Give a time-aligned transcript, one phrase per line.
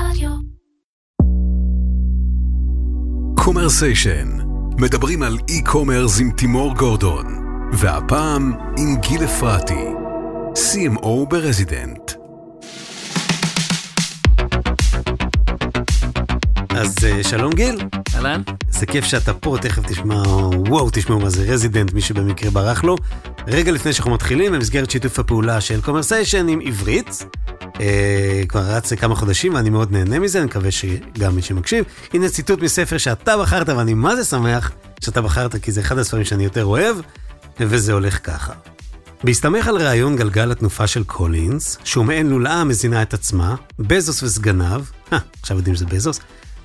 [0.00, 0.30] רדיו.
[3.44, 4.28] קומרסיישן,
[4.78, 7.26] מדברים על e-commerce עם תימור גורדון,
[7.72, 9.84] והפעם עם גיל אפרתי,
[10.54, 12.12] CMO ברזידנט.
[16.70, 17.80] אז אה, שלום גיל,
[18.14, 18.42] אהלן?
[18.70, 20.22] זה כיף שאתה פה, תכף תשמע,
[20.68, 22.96] וואו, תשמעו מה זה רזידנט, מי שבמקרה ברח לו.
[23.46, 27.26] רגע לפני שאנחנו מתחילים, במסגרת שיתוף הפעולה של קומרסיישן עם עברית,
[28.48, 31.84] כבר רץ כמה חודשים ואני מאוד נהנה מזה, אני מקווה שגם מי שמקשיב.
[32.12, 36.24] הנה ציטוט מספר שאתה בחרת ואני מה זה שמח שאתה בחרת, כי זה אחד הספרים
[36.24, 36.96] שאני יותר אוהב,
[37.60, 38.52] וזה הולך ככה.
[39.24, 44.84] בהסתמך על רעיון גלגל התנופה של קולינס, שהוא מעין לולאה המזינה את עצמה, בזוס וסגניו,
[45.12, 46.20] אה, עכשיו יודעים שזה בזוס,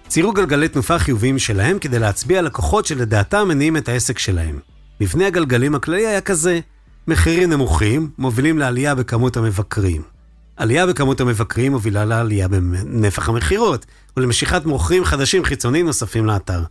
[0.08, 4.60] ציירו גלגלי תנופה חיוביים שלהם כדי להצביע על לקוחות שלדעתם מניעים את העסק שלהם.
[5.02, 6.60] מבנה הגלגלים הכללי היה כזה,
[7.08, 10.02] מחירים נמוכים מובילים לעלייה בכמות המבקרים.
[10.56, 13.86] עלייה בכמות המבקרים מובילה לעלייה בנפח המכירות,
[14.18, 16.64] ולמשיכת מוכרים חדשים חיצוניים נוספים לאתר.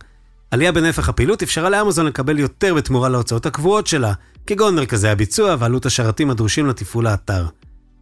[0.51, 4.13] עלייה בנפח הפעילות אפשרה לאמזון לקבל יותר בתמורה להוצאות הקבועות שלה,
[4.47, 7.45] כגון מרכזי הביצוע ועלות השרתים הדרושים לתפעול האתר.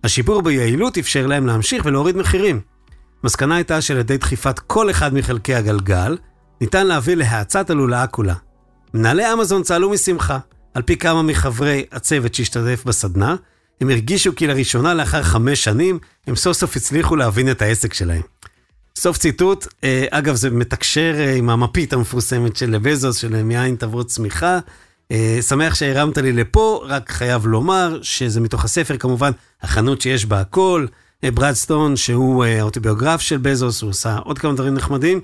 [0.04, 2.62] השיפור ביעילות אפשר להם להמשיך ולהוריד מחירים.
[3.24, 6.18] מסקנה הייתה שעל ידי דחיפת כל אחד מחלקי הגלגל,
[6.62, 8.36] ניתן להביא להאצת הלולאה כולה.
[8.94, 10.40] מנהלי אמזון צהלו משמחה.
[10.74, 13.36] על פי כמה מחברי הצוות שהשתתף בסדנה,
[13.82, 18.22] הם הרגישו כי לראשונה לאחר חמש שנים, הם סוף סוף הצליחו להבין את העסק שלהם.
[18.98, 24.04] סוף ציטוט, אה, אגב זה מתקשר אה, עם המפית המפורסמת של בזוס, של מאין תבוא
[24.04, 24.60] צמיחה.
[25.12, 30.42] אה, שמח שהרמת לי לפה, רק חייב לומר שזה מתוך הספר כמובן, החנות שיש בה
[30.42, 30.86] הכל.
[31.26, 35.22] ברד סטון, שהוא האוטוביוגרף של בזוס, הוא עשה עוד כמה דברים נחמדים.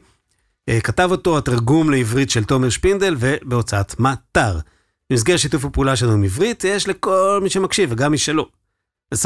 [0.83, 4.59] כתב אותו התרגום לעברית של תומר שפינדל ובהוצאת מטר.
[5.11, 8.49] במסגרת שיתוף הפעולה שלנו עם עברית, יש לכל מי שמקשיב וגם מי שלא.
[9.15, 9.17] 10%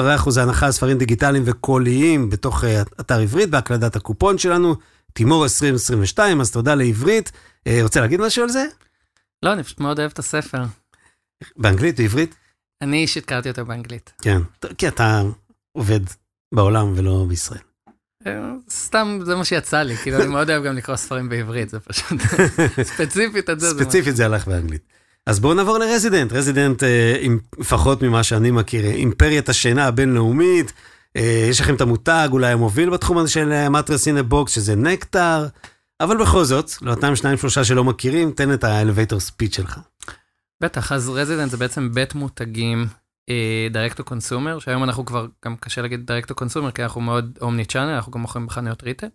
[0.41, 4.75] הנחה על ספרים דיגיטליים וקוליים בתוך אה, אתר עברית בהקלדת הקופון שלנו,
[5.13, 7.31] תימור 2022, אז תודה לעברית.
[7.67, 8.65] אה, רוצה להגיד משהו על זה?
[9.45, 10.63] לא, אני פשוט מאוד אוהב את הספר.
[11.57, 12.35] באנגלית, בעברית?
[12.81, 14.13] אני אישית קראתי אותו באנגלית.
[14.21, 14.41] כן,
[14.77, 15.21] כי אתה
[15.71, 15.99] עובד
[16.53, 17.61] בעולם ולא בישראל.
[18.27, 21.79] אה, סתם זה מה שיצא לי, כאילו אני מאוד אוהב גם לקרוא ספרים בעברית, זה
[21.79, 22.19] פשוט
[22.93, 23.73] ספציפית את זה.
[23.73, 24.98] זה ספציפית זה הלך באנגלית.
[25.29, 27.15] אז בואו נעבור לרזידנט, רזידנט, אה,
[27.59, 30.73] לפחות ממה שאני מכיר, אה, אימפריית השינה הבינלאומית,
[31.17, 34.75] אה, יש לכם את המותג, אולי המוביל בתחום הזה של mattress in a box, שזה
[34.75, 35.47] נקטר,
[35.99, 39.79] אבל בכל זאת, לאותם שניים שלושה שלא מכירים, תן את ה elevator speech שלך.
[40.63, 42.87] בטח, אז רזידנט זה בעצם בית מותגים
[43.71, 47.37] direct to consumer, שהיום אנחנו כבר, גם קשה להגיד direct to consumer, כי אנחנו מאוד
[47.41, 49.07] omni-channel, אנחנו גם מוכרים בחנויות retail.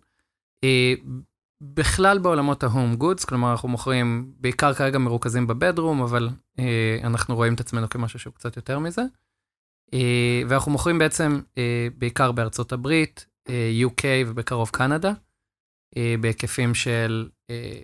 [1.61, 6.29] בכלל בעולמות ה home goods, כלומר אנחנו מוכרים, בעיקר כרגע מרוכזים ב bedroom, אבל
[6.59, 9.01] אה, אנחנו רואים את עצמנו כמשהו שהוא קצת יותר מזה.
[9.93, 15.11] אה, ואנחנו מוכרים בעצם אה, בעיקר בארצות הברית, אה, UK ובקרוב קנדה,
[15.97, 17.81] אה, בהיקפים של אה,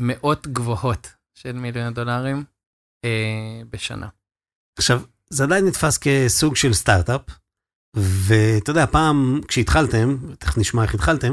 [0.00, 2.44] מאות גבוהות של מיליון דולרים
[3.04, 4.08] אה, בשנה.
[4.78, 7.20] עכשיו, זה עדיין נתפס כסוג של סטארט-אפ,
[7.96, 11.32] ואתה יודע, פעם כשהתחלתם, תכף נשמע איך התחלתם,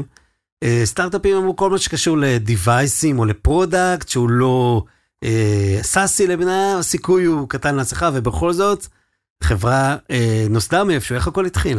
[0.84, 4.84] סטארט-אפים אמרו כל מה שקשור ל devices או ל product שהוא לא
[5.24, 8.86] אה, SaaS-י לבינה, הסיכוי הוא קטן להצלחה ובכל זאת
[9.42, 11.78] חברה אה, נוסדה מאיפשהו, איך הכל התחיל?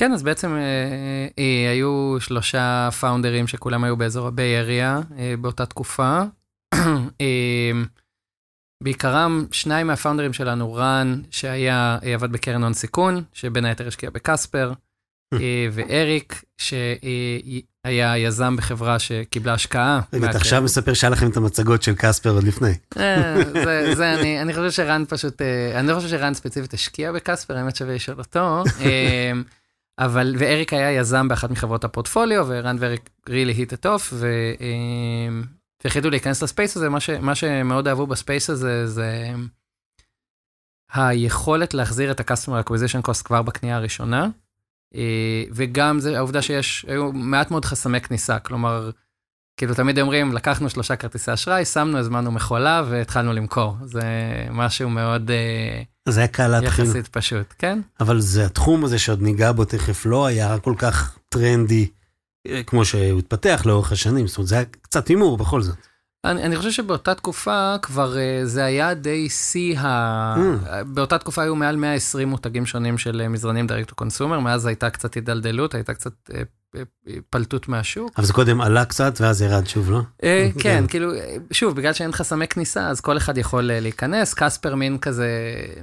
[0.00, 5.00] כן, אז בעצם אה, אה, היו שלושה founder ים שכולם היו באזור ה Bay Area
[5.18, 6.22] אה, באותה תקופה.
[7.20, 7.70] אה,
[8.82, 14.68] בעיקרם שניים מהפאונדרים שלנו, רן, שהיה, אה, עבד בקרן הון סיכון, שבין היתר השקיע בקספר,
[14.68, 14.74] אה,
[15.72, 20.00] ואריק, שהיה יזם בחברה שקיבלה השקעה.
[20.12, 22.74] רגע, אתה עכשיו מספר שהיה לכם את המצגות של קספר עוד לפני.
[22.98, 27.56] אה, זה אני, אני חושב שרן פשוט, אה, אני לא חושב שרן ספציפית השקיע בקספר,
[27.56, 28.64] האמת שווה לשאול אותו.
[29.98, 34.14] אבל, ואריק היה יזם באחת מחברות הפורטפוליו, ורן ואריק really hit it off,
[35.84, 39.32] והחליטו להיכנס ל space הזה, מה, ש, מה שמאוד אהבו ב space הזה, זה
[40.92, 44.28] היכולת להחזיר את ה-customer acquisition cost כבר בקנייה הראשונה.
[44.94, 48.90] אה, וגם זה העובדה שיש, היו מעט מאוד חסמי כניסה, כלומר,
[49.56, 53.76] כאילו תמיד אומרים, לקחנו שלושה כרטיסי אשראי, שמנו, הזמנו מכולה והתחלנו למכור.
[53.84, 54.02] זה
[54.50, 56.84] משהו מאוד אה, זה היה קל להתחיל.
[56.84, 57.80] יחסית פשוט, כן?
[58.00, 61.88] אבל זה התחום הזה שעוד ניגע בו תכף לא היה כל כך טרנדי,
[62.46, 65.76] אה, כמו שהוא התפתח לאורך השנים, זאת אומרת, זה היה קצת הימור בכל זאת.
[66.24, 70.34] אני, אני חושב שבאותה תקופה כבר uh, זה היה די שיא ה...
[70.36, 70.84] Mm.
[70.84, 74.90] באותה תקופה היו מעל 120 מותגים שונים של uh, מזרנים direct to consumer, מאז הייתה
[74.90, 76.78] קצת הידלדלות, הייתה קצת uh,
[77.30, 78.12] פליטות מהשוק.
[78.16, 80.00] אבל זה קודם עלה קצת ואז ירד שוב, לא?
[80.22, 80.24] Uh,
[80.62, 81.12] כן, כאילו,
[81.52, 84.34] שוב, בגלל שאין חסמי כניסה, אז כל אחד יכול להיכנס.
[84.34, 85.28] קספר מין כזה,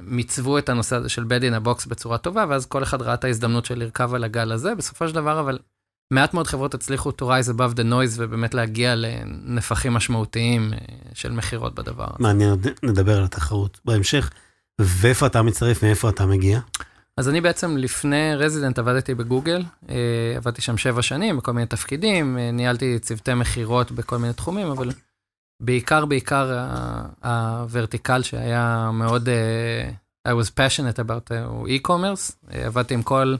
[0.01, 3.13] מיצבו את הנושא הזה של bed in a box בצורה טובה, ואז כל אחד ראה
[3.13, 4.75] את ההזדמנות של לרכב על הגל הזה.
[4.75, 5.59] בסופו של דבר, אבל
[6.12, 10.80] מעט מאוד חברות הצליחו to rise above the noise ובאמת להגיע לנפחים משמעותיים אה,
[11.13, 12.07] של מכירות בדבר.
[12.19, 14.30] מעניין, נדבר על התחרות בהמשך.
[14.81, 16.59] ואיפה אתה מצטרף, מאיפה אתה מגיע?
[17.18, 22.38] אז אני בעצם לפני רזידנט עבדתי בגוגל, אה, עבדתי שם שבע שנים בכל מיני תפקידים,
[22.38, 24.89] אה, ניהלתי צוותי מכירות בכל מיני תחומים, אבל
[25.59, 26.68] בעיקר, בעיקר
[27.24, 29.30] הוורטיקל שהיה מאוד,
[30.27, 33.36] I was passionate about הוא e-commerce, עבדתי עם כל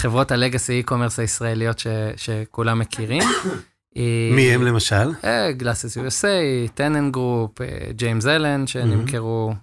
[0.00, 1.86] חברות ה legacy e-commerce הישראליות ש,
[2.16, 3.22] שכולם מכירים.
[4.36, 5.12] מי הם למשל?
[5.50, 7.58] GlassesUSA, Tenengroup,
[7.90, 9.54] ג'יימס אלן, שנמכרו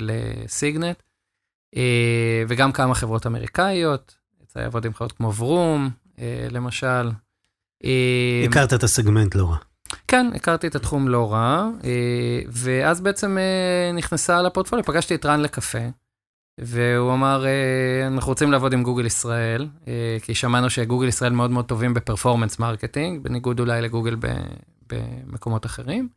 [0.00, 1.02] לסיגנט,
[2.48, 5.90] וגם כמה חברות אמריקאיות, יצא לעבוד עם חברות כמו Vroom,
[6.50, 7.10] למשל.
[8.44, 9.56] הכרת את הסגמנט לא רע.
[10.08, 11.68] כן, הכרתי את התחום לא רע,
[12.48, 13.38] ואז בעצם
[13.94, 15.78] נכנסה לפורטפוליו, פגשתי את רן לקפה.
[16.58, 21.50] והוא אמר, אה, אנחנו רוצים לעבוד עם גוגל ישראל, אה, כי שמענו שגוגל ישראל מאוד
[21.50, 24.16] מאוד טובים ב performance marketing, בניגוד אולי לגוגל
[24.88, 26.08] במקומות אחרים.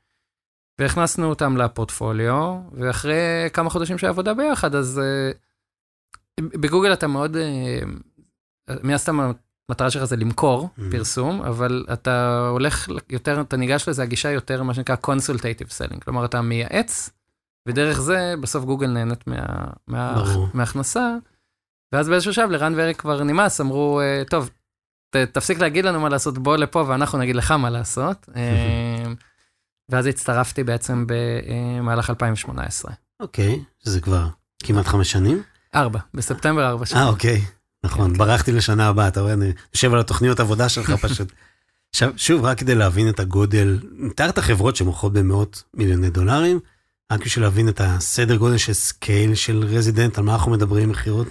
[0.80, 5.31] והכנסנו אותם לפורטפוליו, ואחרי כמה חודשים של עבודה ביחד, אז אה,
[6.39, 7.38] בגוגל אתה מאוד,
[8.84, 9.19] מן הסתם
[9.69, 10.81] המטרה שלך זה למכור mm-hmm.
[10.92, 16.25] פרסום, אבל אתה הולך יותר, אתה ניגש לזה, הגישה יותר מה שנקרא consultative selling, כלומר
[16.25, 17.10] אתה מייעץ
[17.68, 19.46] ודרך זה, בסוף גוגל נהנית מה,
[19.88, 20.24] מה,
[20.54, 21.16] מההכנסה.
[21.92, 24.50] ואז באיזשהו שלב לרן ואריק כבר נמאס, אמרו, אה, טוב,
[25.10, 28.30] ת, תפסיק להגיד לנו מה לעשות, בוא לפה ואנחנו נגיד לך מה לעשות.
[28.36, 29.12] אה,
[29.90, 32.92] ואז הצטרפתי בעצם במהלך 2018.
[33.19, 34.28] אוקיי, שזה כבר
[34.63, 35.44] כמעט חמש שנים?
[35.75, 37.04] ארבע, בספטמבר ארבע שנים.
[37.04, 37.42] אה, אוקיי,
[37.84, 38.52] נכון, כן, ברחתי.
[38.52, 41.31] לשנה הבאה, אתה רואה, אני יושב על התוכניות עבודה שלך פשוט.
[41.90, 46.60] עכשיו, שוב, רק כדי להבין את הגודל, נתאר את החברות שמוכרות במאות מיליוני דולרים,
[47.12, 51.27] רק בשביל להבין את הסדר גודל של scale של רזידנט, על מה אנחנו מדברים מכירות?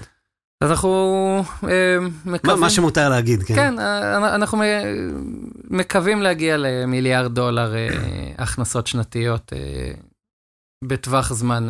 [0.61, 2.61] אז אנחנו אה, מקווים...
[2.61, 3.55] מה שמותר להגיד, כן.
[3.55, 4.63] כן, אה, אנחנו
[5.71, 7.89] מקווים להגיע למיליארד דולר אה,
[8.39, 9.53] הכנסות שנתיות
[10.85, 11.69] בטווח זמן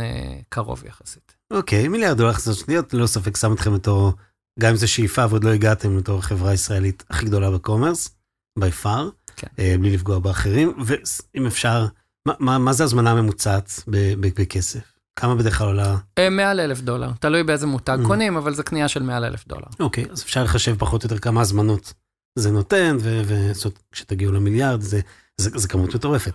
[0.48, 1.34] קרוב יחסית.
[1.50, 4.12] אוקיי, מיליארד דולר הכנסות שנתיות, ללא ספק שם אתכם בתור,
[4.58, 8.10] גם אם זה שאיפה ועוד לא הגעתם לתור החברה הישראלית הכי גדולה ב commerce,
[8.58, 9.46] by far, כן.
[9.80, 11.86] בלי לפגוע באחרים, ואם אפשר...
[12.26, 13.82] מה, מה, מה זה הזמנה הממוצעת
[14.20, 14.92] בכסף?
[15.16, 15.96] כמה בדרך כלל עולה?
[16.18, 18.06] אה, מעל אלף דולר, תלוי באיזה מותג mm.
[18.06, 19.66] קונים, אבל זה קנייה של מעל אלף דולר.
[19.80, 21.92] אוקיי, אז אפשר לחשב פחות או יותר כמה הזמנות
[22.38, 25.00] זה נותן, וכשתגיעו למיליארד זה,
[25.36, 26.32] זה, זה כמות מטורפת.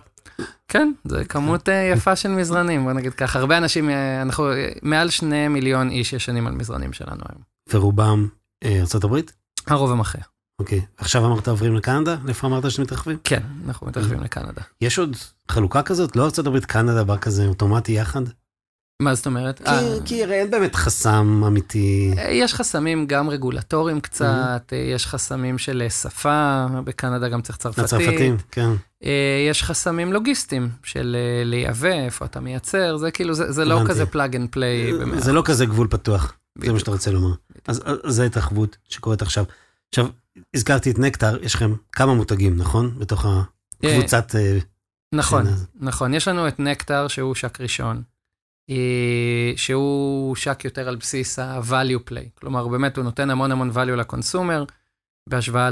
[0.68, 3.38] כן, זה כמות אה, יפה של מזרנים, בוא נגיד ככה.
[3.38, 4.50] הרבה אנשים, אה, אנחנו,
[4.82, 7.42] מעל שני מיליון איש ישנים על מזרנים שלנו היום.
[7.72, 8.28] ורובם
[8.64, 9.20] ארה"ב?
[9.66, 10.24] הרוב המכריע.
[10.58, 12.16] אוקיי, עכשיו אמרת עוברים לקנדה?
[12.28, 13.18] איפה אמרת שאתם מתרחבים?
[13.24, 14.62] כן, אנחנו מתרחבים לקנדה.
[14.80, 15.16] יש עוד
[15.50, 16.16] חלוקה כזאת?
[16.16, 18.22] לא הברית, קנדה בא כזה אוטומטי יחד?
[19.02, 19.58] מה זאת אומרת?
[19.58, 19.96] כי, אה...
[20.04, 22.14] כי הרי אין באמת חסם אמיתי.
[22.18, 24.94] אה, יש חסמים גם רגולטוריים קצת, mm-hmm.
[24.94, 27.84] יש חסמים של שפה, בקנדה גם צריך צרפתית.
[27.84, 28.70] הצרפתים, כן.
[29.50, 34.36] יש חסמים לוגיסטיים של לייבא, איפה אתה מייצר, זה כאילו, זה, זה לא כזה plug
[34.36, 34.92] and play.
[35.16, 36.66] זה לא כזה גבול פתוח, בדיוק.
[36.66, 37.34] זה מה שאתה רוצה לומר.
[37.66, 39.44] אז, אז זה התרחבות שקורית עכשיו.
[39.88, 40.06] עכשיו,
[40.54, 42.98] הזכרתי את נקטר, יש לכם כמה מותגים, נכון?
[42.98, 43.26] בתוך
[43.82, 44.34] הקבוצת...
[44.36, 44.58] אה,
[45.14, 45.44] נכון,
[45.74, 46.14] נכון.
[46.14, 48.02] יש לנו את נקטר, שהושק ראשון,
[48.70, 52.28] אה, שהושק יותר על בסיס ה-value play.
[52.34, 54.64] כלומר, באמת הוא נותן המון המון value ל consumer,
[55.28, 55.70] בהשוואה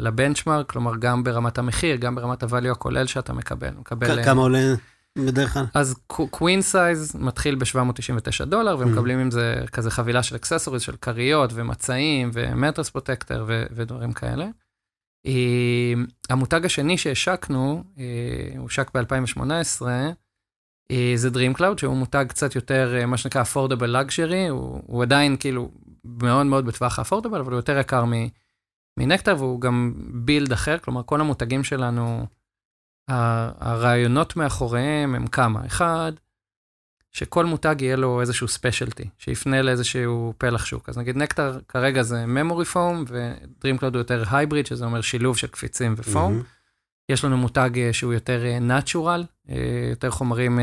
[0.00, 3.70] ל benchmark, כלומר, גם ברמת המחיר, גם ברמת ה-value הכולל שאתה מקבל.
[3.70, 4.74] מקבל כמה עולה?
[5.16, 5.64] בדרך כלל?
[5.74, 9.22] אז queen size מתחיל ב-799 דולר, ומקבלים mm.
[9.22, 14.46] עם זה כזה חבילה של accessories, של כריות ומצעים ו mattress protector ודברים כאלה.
[15.26, 15.94] אה,
[16.30, 18.04] המותג השני שהשקנו, אה,
[18.58, 19.82] הושק ב-2018,
[20.90, 25.36] אה, זה Dream Cloud, שהוא מותג קצת יותר, מה שנקרא affordable luxury, הוא, הוא עדיין
[25.36, 25.70] כאילו
[26.04, 28.04] מאוד מאוד בטווח ה-affordable, אבל הוא יותר יקר
[28.98, 32.26] מנקטר, והוא גם build אחר, כלומר כל המותגים שלנו,
[33.08, 35.66] הרעיונות מאחוריהם הם כמה.
[35.66, 36.12] אחד,
[37.12, 40.88] שכל מותג יהיה לו איזשהו specialty, שיפנה לאיזשהו פלח שוק.
[40.88, 45.46] אז נגיד נקטר כרגע זה memory foam, ו-Dreamcloud הוא יותר hybrid, שזה אומר שילוב של
[45.46, 46.40] קפיצים ו foam.
[46.40, 46.56] Mm-hmm.
[47.08, 50.58] יש לנו מותג אה, שהוא יותר אה, natural, אה, יותר חומרים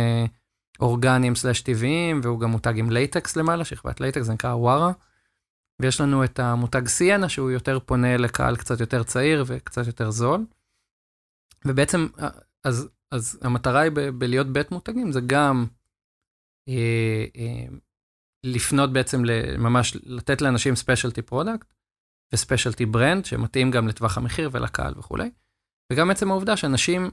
[0.79, 4.91] אורגניים סלאש טבעיים, והוא גם מותג עם latex למעלה, שכבת latex, זה נקרא Awara.
[5.81, 10.45] ויש לנו את המותג Siena, שהוא יותר פונה לקהל קצת יותר צעיר וקצת יותר זול.
[11.67, 12.29] ובעצם, אה,
[12.63, 15.65] אז, אז המטרה היא ב- בלהיות בית מותגים, זה גם
[16.69, 17.65] אה, אה,
[18.45, 19.23] לפנות בעצם,
[19.57, 21.73] ממש לתת לאנשים specialty product
[22.33, 25.29] ו specialty brand, שמתאים גם לטווח המחיר ולקהל וכולי.
[25.93, 27.11] וגם עצם העובדה שאנשים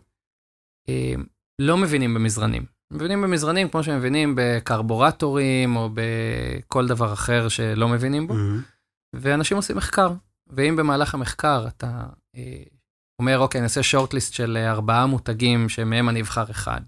[0.88, 1.14] אה,
[1.61, 2.66] לא מבינים במזרנים.
[2.92, 9.16] מבינים במזרנים כמו שהם מבינים בקרבורטורים או בכל דבר אחר שלא מבינים בו, mm-hmm.
[9.16, 10.12] ואנשים עושים מחקר
[10.47, 12.62] ואם במהלך המחקר אתה אה,
[13.21, 16.81] אומר, אוקיי, אני אעשה שורטליסט של אה, ארבעה מותגים שמהם אני אבחר אחד,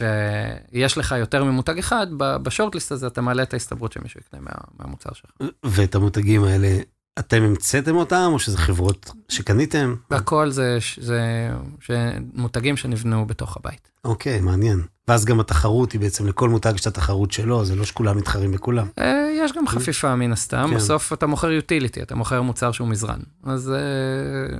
[0.00, 5.10] ויש לך יותר ממותג אחד, בשורטליסט הזה אתה מעלה את ההסתברות שמישהו יקנה מה, מהמוצר
[5.12, 5.30] שלך.
[5.64, 6.78] ואת המותגים האלה,
[7.18, 9.94] אתם המצאתם אותם, או שזה חברות שקניתם?
[10.10, 11.50] והכל זה, זה,
[11.88, 13.90] זה מותגים שנבנו בתוך הבית.
[14.04, 14.82] אוקיי, מעניין.
[15.08, 18.52] ואז גם התחרות היא בעצם לכל מותג יש את התחרות שלו, זה לא שכולם מתחרים
[18.52, 18.86] בכולם.
[18.98, 20.76] אה, יש גם חפיפה מן הסתם, כן.
[20.76, 23.20] בסוף אתה מוכר utility, אתה מוכר מוצר שהוא מזרן.
[23.44, 24.58] אז אה,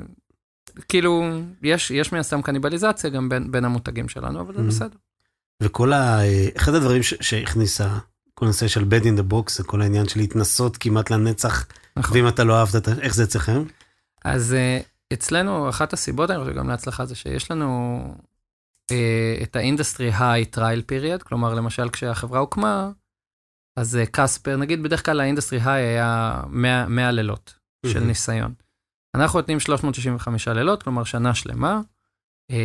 [0.88, 4.96] כאילו, יש, יש מן הסתם קניבליזציה גם בין, בין המותגים שלנו, אבל זה בסדר.
[5.62, 6.18] וכל ה...
[6.56, 7.98] אחד הדברים שהכניסה,
[8.34, 11.66] כל הנושא של bed in the box, זה כל העניין של להתנסות כמעט לנצח,
[11.96, 12.16] נכון.
[12.16, 13.62] ואם אתה לא אהבת, איך זה אצלכם?
[14.24, 14.56] אז
[15.12, 18.00] אצלנו, אחת הסיבות, אני חושב גם להצלחה, זה שיש לנו
[18.90, 22.90] אה, את ה industry-high trial period, כלומר, למשל, כשהחברה הוקמה,
[23.76, 27.54] אז Casper, נגיד בדרך כלל ה industry high היה 100, 100 לילות
[27.86, 28.54] של ניסיון.
[29.14, 31.80] אנחנו נותנים 365 לילות, כלומר שנה שלמה,
[32.50, 32.56] אה,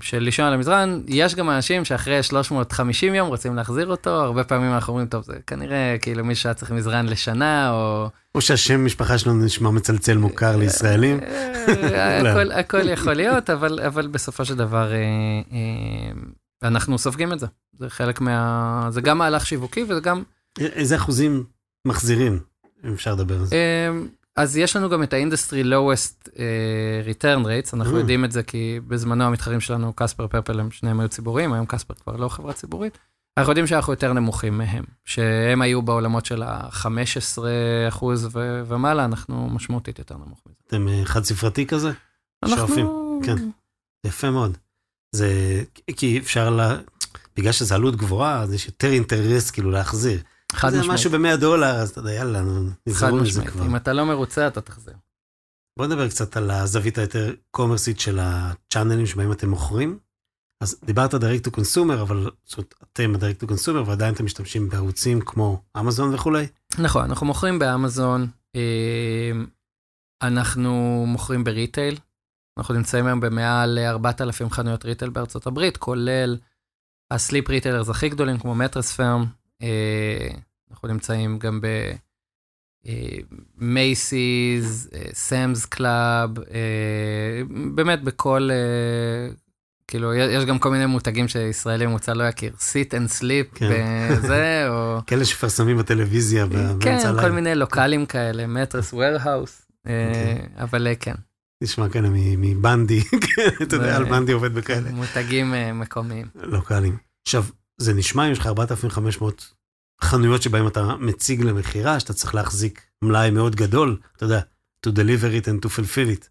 [0.00, 4.72] של לישון על המזרן, יש גם אנשים שאחרי 350 יום רוצים להחזיר אותו, הרבה פעמים
[4.72, 8.08] אנחנו אומרים, טוב, זה כנראה כאילו מישהו היה צריך מזרן לשנה, או...
[8.34, 11.20] או שהשם משפחה שלנו נשמע מצלצל מוכר לישראלים.
[11.22, 12.52] אה, לא.
[12.52, 16.12] הכל יכול להיות, אבל בסופו של דבר אה,
[16.62, 17.46] אנחנו סופגים את זה.
[17.78, 18.88] זה חלק מה...
[18.90, 20.22] זה גם מהלך שיווקי וזה גם...
[20.58, 21.44] איזה אחוזים
[21.84, 22.38] מחזירים,
[22.84, 23.56] אם אפשר לדבר על זה?
[24.36, 26.30] אז יש לנו גם את ה industry lowest uh,
[27.08, 27.98] return rates, אנחנו mm.
[27.98, 31.94] יודעים את זה כי בזמנו המתחרים שלנו, Casper Purple, הם שניהם היו ציבוריים, היום Casper
[31.94, 32.98] כבר לא חברה ציבורית.
[33.38, 37.38] אנחנו יודעים שאנחנו יותר נמוכים מהם, שהם היו בעולמות של ה-15
[37.88, 40.56] אחוז ו- ומעלה, אנחנו משמעותית יותר נמוך מזה.
[40.66, 41.92] אתם uh, חד ספרתי כזה?
[42.42, 42.56] אנחנו...
[42.66, 42.86] שואפים.
[43.24, 43.36] כן,
[44.06, 44.58] יפה מאוד.
[45.14, 45.62] זה
[45.96, 46.76] כי אפשר, לה...
[47.36, 50.20] בגלל שזו עלות גבוהה, אז יש יותר אינטרס כאילו להחזיר.
[50.52, 50.86] חד משמעית.
[50.86, 52.42] זה משהו ב-100 דולר, אז אתה יודע, יאללה,
[52.86, 53.66] נזהרו מזה כבר.
[53.66, 54.94] אם אתה לא מרוצה, אתה תחזיר.
[55.78, 59.98] בוא נדבר קצת על הזווית היותר קומרסית של הצ'אנלים שבהם אתם מוכרים.
[60.62, 64.68] אז דיברת direct to consumer, אבל זאת אומרת, אתם ה-direct to consumer ועדיין אתם משתמשים
[64.68, 66.46] בערוצים כמו אמזון וכולי?
[66.78, 69.32] נכון, אנחנו מוכרים באמזון, אה,
[70.22, 71.98] אנחנו מוכרים ב retail,
[72.58, 76.36] אנחנו נמצאים היום במעל 4,000 חנויות retail בארצות הברית, כולל
[77.10, 79.26] ה sleep retailers הכי גדולים כמו Mattress Firm,
[80.70, 81.60] אנחנו נמצאים גם
[83.58, 86.30] ב Macy's, Sam's Club,
[87.74, 89.34] באמת בכל, אה,
[89.88, 94.08] כאילו, יש גם כל מיני מותגים שישראלי ממוצע לא יכיר, Sit 'n Sleep, כן.
[94.10, 94.98] וזה, או...
[95.06, 97.20] כאלה שפרסמים בטלוויזיה באמצע הלילה.
[97.20, 100.48] כן, כל מיני לוקאלים כאלה, מטרס ווירהאוס, אה, אוקיי.
[100.58, 101.14] אבל כן.
[101.62, 103.02] נשמע כאלה מבנדי,
[103.62, 104.90] אתה יודע, על בנדי עובד בכאלה.
[104.90, 106.26] מותגים מקומיים.
[106.34, 106.96] לוקאליים.
[107.22, 107.44] עכשיו,
[107.82, 109.52] זה נשמע אם יש לך 4,500
[110.02, 114.40] חנויות שבהן אתה מציג למכירה, שאתה צריך להחזיק מלאי מאוד גדול, אתה יודע,
[114.86, 116.28] to deliver it and to fulfill it.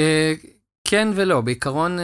[0.00, 0.46] Uh,
[0.84, 2.02] כן ולא, בעיקרון, uh,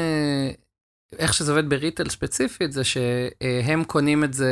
[1.18, 4.50] איך שזה עובד בריטל ספציפית, זה שהם קונים את זה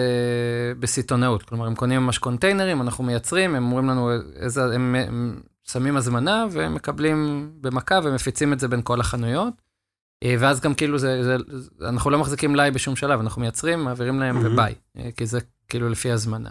[0.78, 1.42] בסיטונאות.
[1.42, 6.46] כלומר, הם קונים ממש קונטיינרים, אנחנו מייצרים, הם אומרים לנו איזה, הם, הם שמים הזמנה
[6.50, 9.54] והם מקבלים במכה ומפיצים את זה בין כל החנויות.
[10.24, 11.36] אה, ואז גם כאילו זה, זה,
[11.88, 14.48] אנחנו לא מחזיקים ליי בשום שלב, אנחנו מייצרים, מעבירים להם mm-hmm.
[14.52, 16.50] וביי, אה, כי זה כאילו לפי הזמנה.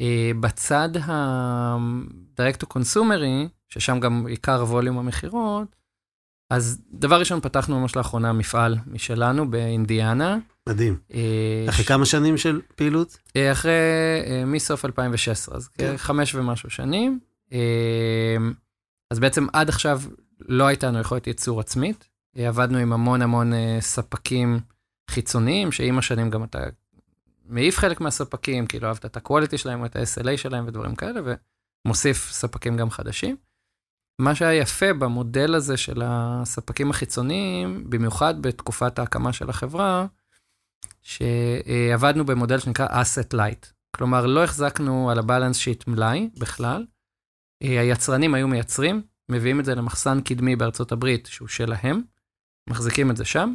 [0.00, 5.76] אה, בצד ה-direct to consumer, ששם גם עיקר ווליום המכירות,
[6.50, 10.38] אז דבר ראשון, פתחנו ממש לאחרונה מפעל משלנו באינדיאנה.
[10.68, 10.98] מדהים.
[11.68, 13.18] אחרי כמה שנים של פעילות?
[13.52, 13.72] אחרי,
[14.46, 15.96] מסוף 2016, אז כן.
[15.96, 17.18] חמש ומשהו שנים.
[19.10, 20.00] אז בעצם עד עכשיו
[20.40, 22.08] לא הייתה לנו יכולת ייצור עצמית.
[22.46, 24.60] עבדנו עם המון המון אה, ספקים
[25.10, 26.58] חיצוניים, שעם השנים גם אתה
[27.48, 31.20] מעיף חלק מהספקים, כאילו אהבת את ה-quality שלהם, את ה-SLA שלהם ודברים כאלה,
[31.84, 33.36] ומוסיף ספקים גם חדשים.
[34.20, 40.06] מה שהיה יפה במודל הזה של הספקים החיצוניים, במיוחד בתקופת ההקמה של החברה,
[41.02, 43.72] שעבדנו במודל שנקרא asset light.
[43.96, 46.86] כלומר, לא החזקנו על ה balance sheet מלאי בכלל.
[47.62, 52.02] אה, היצרנים היו מייצרים, מביאים את זה למחסן קדמי בארצות הברית, שהוא שלהם,
[52.68, 53.54] מחזיקים את זה שם.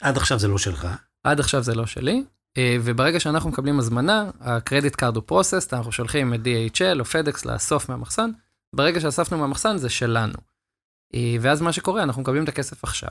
[0.00, 0.88] עד עכשיו זה לא שלך.
[1.24, 2.24] עד עכשיו זה לא שלי.
[2.58, 7.04] אה, וברגע שאנחנו מקבלים הזמנה, ה credit card הוא processed, אנחנו שולחים את DHL או
[7.04, 8.30] FedEx לאסוף מהמחסן,
[8.74, 10.38] ברגע שאספנו מהמחסן זה שלנו.
[11.14, 13.10] אה, ואז מה שקורה, אנחנו מקבלים את הכסף עכשיו.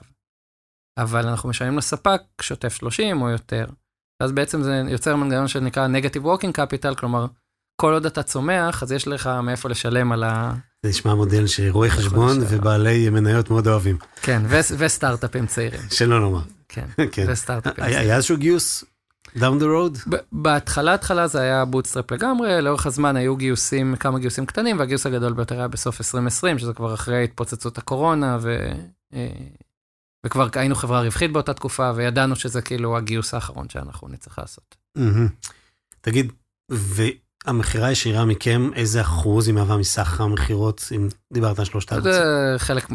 [0.98, 3.66] אבל אנחנו משלמים לספק שוטף 30 או יותר.
[4.22, 7.26] ואז בעצם זה יוצר מנגנון שנקרא Negative Working Capital, כלומר,
[7.80, 10.54] כל עוד אתה צומח, אז יש לך מאיפה לשלם על ה...
[10.84, 13.98] זה נשמע מודל שרואי חשבון ובעלי מניות מאוד אוהבים.
[14.22, 14.42] כן,
[14.78, 15.82] וסטארט-אפים צעירים.
[15.98, 16.42] שלא לומר.
[16.70, 17.26] כן, כן.
[17.28, 18.00] וסטארט-אפים צעירים.
[18.00, 18.84] היה איזשהו גיוס
[19.36, 20.16] down the road?
[20.32, 25.34] בהתחלה, התחלה זה היה bootstrap לגמרי, לאורך הזמן היו גיוסים, כמה גיוסים קטנים, והגיוס הגדול
[25.34, 28.58] ביותר היה בסוף 2020, שזה כבר אחרי התפוצצות הקורונה, ו...
[29.14, 29.28] אה,
[30.26, 34.76] וכבר היינו חברה רווחית באותה תקופה, וידענו שזה כאילו הגיוס האחרון שאנחנו נצטרך לעשות.
[36.02, 36.32] תגיד,
[37.48, 42.12] והמכירה הישירה מכם, איזה אחוז היא מהווה מסך המכירות, אם דיברת על שלושת הארצים?
[42.12, 42.88] זה חלק,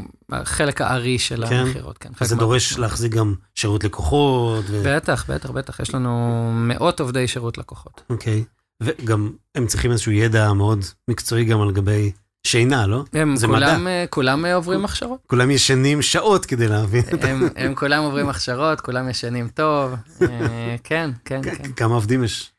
[0.45, 1.57] חלק הארי של כן?
[1.57, 2.11] המכירות, כן.
[2.21, 4.65] אז זה דורש להחזיק גם שירות לקוחות?
[4.69, 4.83] ו...
[4.87, 5.81] בטח, בטח, בטח.
[5.81, 8.03] יש לנו מאות עובדי שירות לקוחות.
[8.11, 8.45] אוקיי.
[8.83, 12.13] וגם הם צריכים איזשהו ידע מאוד מקצועי גם על גבי
[12.47, 13.05] שינה, לא?
[13.13, 13.91] הם זה כולם, מדע.
[13.91, 15.21] אה, כולם אה, עוברים הכשרות.
[15.27, 17.03] כולם ישנים שעות כדי להבין.
[17.23, 19.95] הם, הם כולם עוברים הכשרות, כולם ישנים טוב.
[20.23, 21.73] אה, כן, כן, כן.
[21.73, 22.54] כמה עובדים יש?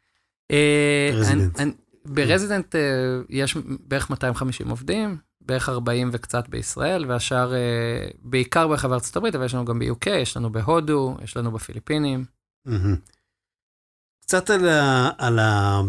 [2.06, 2.76] ברזידנט
[3.30, 7.54] יש בערך 250 עובדים, בערך 40 וקצת בישראל, והשאר
[8.20, 12.26] בעיקר ברחבי ארצות הברית, אבל יש לנו גם ב-UK, יש לנו בהודו, יש לנו בפיליפינים.
[14.22, 14.50] קצת
[15.18, 15.82] על ה...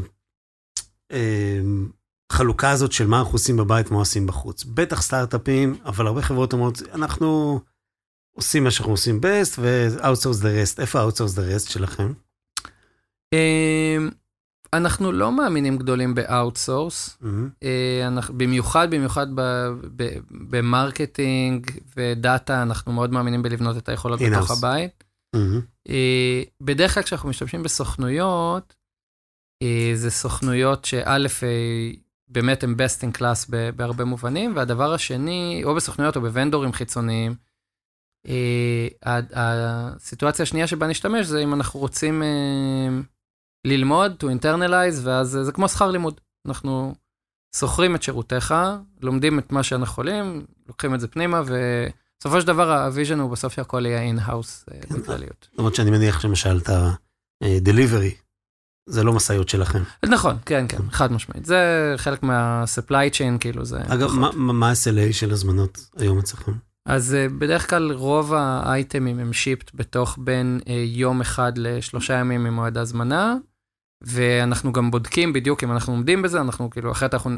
[2.31, 4.65] החלוקה הזאת של מה אנחנו עושים בבית, מה עושים בחוץ.
[4.65, 7.61] בטח סטארט-אפים, אבל הרבה חברות אומרות, אנחנו
[8.33, 10.81] עושים מה שאנחנו עושים best ו-outsource the rest.
[10.81, 12.13] איפה ה-outsource the rest שלכם?
[14.77, 17.25] אנחנו לא מאמינים גדולים ב-outsource,
[17.63, 19.27] אה, במיוחד, במיוחד
[20.31, 25.05] ב marketing ודאטה, אנחנו מאוד מאמינים בלבנות את היכולות בתוך הבית.
[25.89, 28.75] אה, בדרך כלל כשאנחנו משתמשים בסוכנויות,
[29.63, 31.27] אה, זה סוכנויות שא',
[32.29, 37.35] באמת הם best in class בהרבה מובנים, והדבר השני, או בסוכנויות או בוונדורים חיצוניים,
[39.33, 42.23] הסיטואציה השנייה שבה נשתמש זה אם אנחנו רוצים
[43.65, 46.21] ללמוד, to internalize, ואז זה כמו שכר לימוד.
[46.47, 46.95] אנחנו
[47.57, 48.55] שוכרים את שירותיך,
[49.03, 53.31] לומדים את מה שאנחנו יכולים, לוקחים את זה פנימה, ובסופו של דבר ה vision הוא
[53.31, 55.49] בסוף שהכל יהיה in-house אה, כן, בכלליות.
[55.59, 58.27] למרות שאני מניח למשל את ה-delivery
[58.89, 59.83] זה לא משאיות שלכם.
[60.05, 61.45] נכון, כן, כן, חד משמעית.
[61.45, 63.81] זה חלק מה-supply chain, כאילו זה...
[63.89, 66.53] אגב, מה, מה ה-SLA של הזמנות היום אצלכם?
[66.87, 72.45] אז uh, בדרך כלל רוב האייטמים הם shipped בתוך בין uh, יום אחד לשלושה ימים
[72.45, 73.37] ממועד ההזמנה,
[74.01, 77.31] ואנחנו גם בודקים בדיוק אם אנחנו עומדים בזה, אנחנו כאילו, אחרת אנחנו,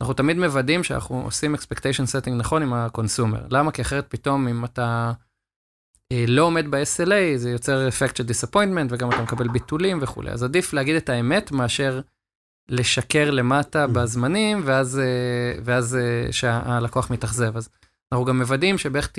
[0.00, 3.46] אנחנו תמיד מוודאים שאנחנו עושים expectation setting נכון עם ה consumer.
[3.50, 3.70] למה?
[3.70, 5.12] כי אחרת פתאום אם אתה...
[6.12, 10.30] אה, לא עומד ב-SLA, זה יוצר אפקט של disappointment, וגם אתה מקבל ביטולים וכולי.
[10.30, 12.00] אז עדיף להגיד את האמת מאשר
[12.68, 13.88] לשקר למטה mm.
[13.88, 17.56] בזמנים, ואז, אה, ואז אה, שהלקוח מתאכזב.
[17.56, 17.68] אז
[18.14, 19.10] אנחנו גם מוודאים שבערך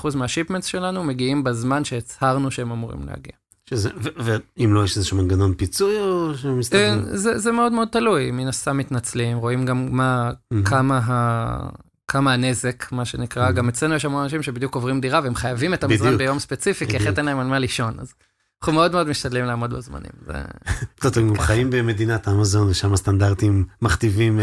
[0.00, 3.32] 95% מה shipments שלנו מגיעים בזמן שהצהרנו שהם אמורים להגיע.
[3.66, 7.02] שזה, ואם לא, יש איזשהו מנגנון פיצוי או שהם מסתכלים?
[7.02, 10.68] זה, זה מאוד מאוד תלוי, מן הסתם מתנצלים, רואים גם מה, mm-hmm.
[10.68, 11.68] כמה ה...
[12.08, 13.52] כמה הנזק, מה שנקרא, mm-hmm.
[13.52, 16.96] גם אצלנו יש המון אנשים שבדיוק עוברים דירה והם חייבים את המזרן ביום ספציפי, כי
[16.96, 17.94] אחרת אין להם על מה לישון.
[18.00, 18.14] אז
[18.62, 20.12] אנחנו מאוד מאוד משתדלים לעמוד בזמנים.
[21.00, 24.40] טוב, הם חיים במדינת אמזון, ושם הסטנדרטים מכתיבים...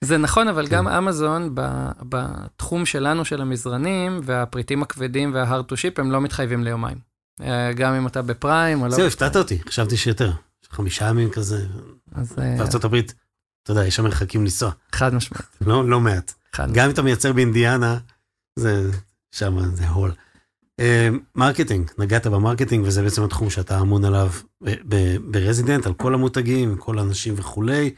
[0.00, 0.92] זה נכון, אבל גם כן.
[0.92, 1.54] אמזון,
[2.02, 6.98] בתחום שלנו של המזרנים, והפריטים הכבדים וה-hard to ship, הם לא מתחייבים ליומיים.
[7.40, 8.96] אה, גם אם אתה בפריים או לא.
[8.96, 10.32] זהו, הפתעת אותי, חשבתי שיותר.
[10.70, 11.66] חמישה ימים כזה.
[12.16, 12.22] אה,
[12.58, 13.14] בארצות הברית,
[13.62, 14.70] אתה יודע, יש שם מרחקים לנסוע.
[14.92, 15.46] חד משמעית.
[15.60, 16.32] לא, לא מעט.
[16.72, 17.98] גם אם אתה מייצר באינדיאנה,
[18.56, 18.90] זה
[19.32, 20.12] שם, זה haul.
[20.80, 24.30] אה, marketing, נגעת ב marketing, וזה בעצם התחום שאתה אמון עליו
[25.30, 27.94] ב Resident, על כל המותגים, כל האנשים וכולי.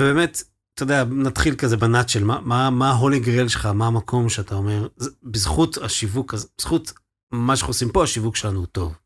[0.00, 0.42] ובאמת,
[0.74, 4.28] אתה יודע, נתחיל כזה בנאט של מה, מה, מה ה holy grail שלך, מה המקום
[4.28, 4.88] שאתה אומר,
[5.22, 6.92] בזכות השיווק, בזכות
[7.30, 8.98] מה שאנחנו עושים פה, השיווק שלנו הוא טוב.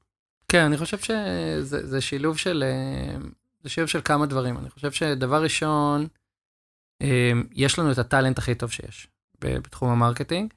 [0.49, 3.17] כן, אני חושב שזה שילוב של, אה,
[3.63, 4.59] זה שילוב של כמה דברים.
[4.59, 6.07] אני חושב שדבר ראשון,
[7.01, 9.09] אמ, יש לנו את ה talent הכי טוב שיש
[9.41, 10.55] בתחום ה marketing.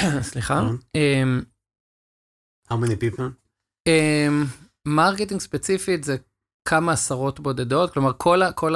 [0.30, 0.68] סליחה.
[0.94, 1.42] אמ,
[2.68, 3.22] How many people?
[4.86, 6.16] marketing ספציפית זה
[6.68, 8.74] כמה עשרות בודדות, כלומר כל, כל,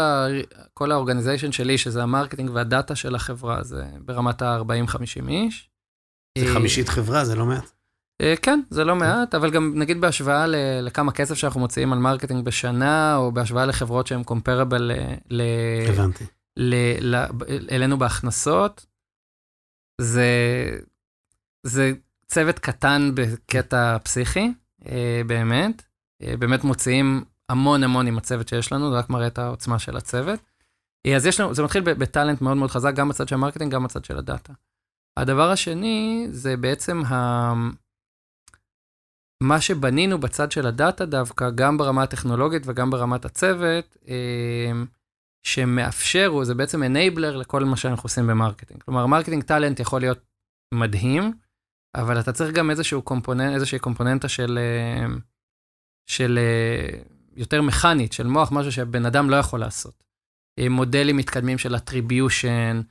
[0.75, 5.71] כל ה organization שלי, שזה ה marketing והדאטה של החברה, זה ברמת ה-40-50 איש.
[6.39, 7.71] זה אה, חמישית חברה, זה לא מעט.
[8.21, 10.47] אה, כן, זה לא מעט, אבל גם נגיד בהשוואה
[10.83, 14.93] לכמה כסף שאנחנו מוציאים על marketing בשנה, או בהשוואה לחברות שהן comparable
[15.31, 15.43] ל...
[15.89, 16.25] הבנתי.
[16.57, 17.25] ל, ל,
[17.71, 18.87] אלינו בהכנסות,
[20.01, 20.29] זה,
[21.63, 21.93] זה
[22.27, 24.53] צוות קטן בקטע פסיכי,
[24.87, 25.83] אה, באמת.
[26.23, 29.97] אה, באמת מוציאים המון המון עם הצוות שיש לנו, זה רק מראה את העוצמה של
[29.97, 30.41] הצוות.
[31.07, 33.38] אה, אז יש לנו, זה מתחיל ב talent מאוד מאוד חזק, גם בצד של ה
[33.38, 34.53] marketing, גם בצד של ה data.
[35.19, 37.53] הדבר השני זה בעצם ה...
[39.43, 43.97] מה שבנינו בצד של ה data דווקא, גם ברמה הטכנולוגית וגם ברמת הצוות,
[45.47, 48.83] שמאפשר, זה בעצם enabler לכל מה שאנחנו עושים ב marketing.
[48.83, 50.19] כלומר, marketing talent יכול להיות
[50.75, 51.33] מדהים,
[51.97, 55.07] אבל אתה צריך גם איזשהו component, איזושהי קומפוננטה של, אה,
[56.07, 57.03] של אה,
[57.39, 60.05] יותר מכנית, של מוח, משהו שבן אדם לא יכול לעשות.
[60.59, 62.83] אה, מודלים מתקדמים של attribution,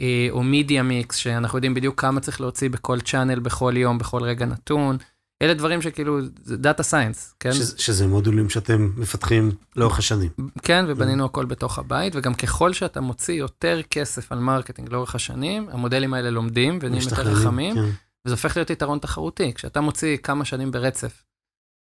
[0.00, 4.22] אה, או media mix, שאנחנו יודעים בדיוק כמה צריך להוציא בכל channel, בכל יום, בכל
[4.22, 4.96] רגע נתון.
[5.42, 7.52] אלה דברים שכאילו, זה data science, כן?
[7.52, 10.30] שזה, שזה מודלים שאתם מפתחים לאורך השנים.
[10.62, 15.68] כן, ובנינו הכל בתוך הבית, וגם ככל שאתה מוציא יותר כסף על marketing לאורך השנים,
[15.70, 17.90] המודלים האלה לומדים ונהיים יותר חכמים, כן.
[18.24, 19.54] וזה הופך להיות יתרון תחרותי.
[19.54, 21.24] כשאתה מוציא כמה שנים ברצף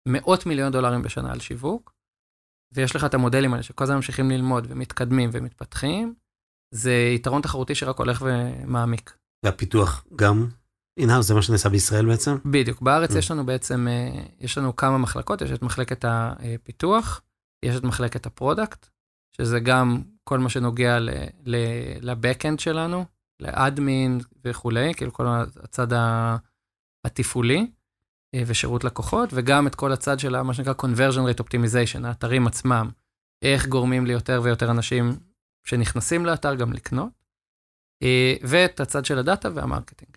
[0.08, 1.94] מאות מיליון דולרים בשנה על שיווק,
[2.74, 6.14] ויש לך את המודלים האלה שכל הזמן ממשיכים ללמוד ומתקדמים ומתפתחים,
[6.74, 9.18] זה יתרון תחרותי שרק הולך ומעמיק.
[9.46, 10.48] והפיתוח גם
[11.00, 12.36] in-house, זה מה שנעשה בישראל בעצם?
[12.46, 13.18] בדיוק, בארץ Mm.
[13.18, 17.22] יש לנו בעצם, אה, יש לנו כמה מחלקות, יש את מחלקת הפיתוח,
[17.66, 18.88] יש את מחלקת ה product,
[19.38, 20.98] שזה גם כל מה שנוגע
[22.02, 23.06] ל back-end שלנו,
[23.40, 25.26] ל admin וכולי, כאילו כל
[25.64, 25.88] הצד
[27.06, 27.72] התפעולי
[28.36, 32.90] ושירות לקוחות, וגם את כל הצד של מה שנקרא conversion rate optimization, האתרים עצמם,
[33.42, 35.16] איך גורמים ליותר ויותר אנשים
[35.68, 37.10] שנכנסים לאתר גם לקנות,
[38.04, 40.12] אה, ואת הצד של ה data וה marketing.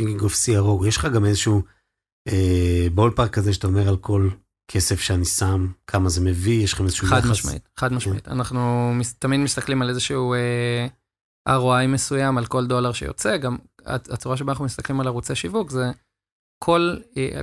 [0.00, 1.62] Thinking of CRO, יש לך גם איזשהו
[2.28, 4.28] אה, ballpark כזה שאתה אומר על כל
[4.70, 7.30] כסף שאני שם, כמה זה מביא, יש לכם איזשהו חד יחס?
[7.30, 8.28] משמעית, חד משמעית.
[8.28, 10.86] אנחנו מס- תמיד מסתכלים על איזשהו אה,
[11.48, 15.70] ROI מסוים על כל דולר שיוצא, גם הצ- הצורה שבה אנחנו מסתכלים על ערוצי שיווק
[15.70, 15.90] זה אה,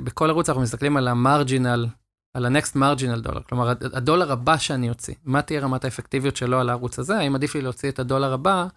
[0.04, 1.88] בכל ערוץ אנחנו מסתכלים על המרג'ינל,
[2.34, 6.60] על ה-next marginal דולר, כלומר הד- הדולר הבא שאני אוציא, מה תהיה רמת האפקטיביות שלו
[6.60, 8.68] על הערוץ הזה, האם עדיף לי להוציא את הדולר הבא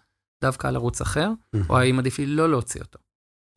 [0.42, 1.66] דווקא על ערוץ אחר, מהמם.
[1.70, 2.98] או האם עדיף לי לא להוציא אותו.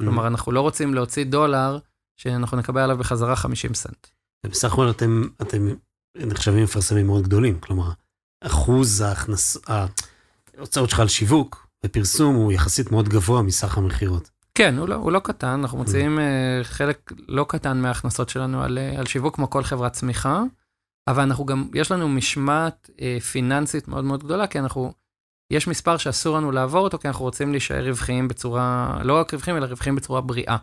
[0.02, 1.78] כלומר, אנחנו לא רוצים להוציא דולר
[2.18, 4.08] שאנחנו נקבל עליו בחזרה 50 סנט.
[4.46, 5.68] ובסך הכל אתם, אתם
[6.18, 7.92] נחשבים מפרסמים מאוד גדולים, כלומר,
[8.44, 9.58] אחוז ההכנס...
[10.58, 14.30] ההוצאות שלך על שיווק ופרסום הוא יחסית מאוד גבוה מסך המכירות.
[14.60, 18.78] כן, הוא לא, הוא לא קטן, אנחנו מוציאים uh, חלק לא קטן מההכנסות שלנו על,
[18.78, 20.44] uh, על שיווק כמו כל חברת צמיחה,
[21.08, 24.94] אבל אנחנו גם, יש לנו משמעת uh, פיננסית מאוד מאוד גדולה, כי אנחנו,
[25.52, 29.58] יש מספר שאסור לנו לעבור אותו, כי אנחנו רוצים להישאר רווחיים בצורה, לא רק רווחיים,
[29.58, 30.58] אלא רווחיים בצורה בריאה.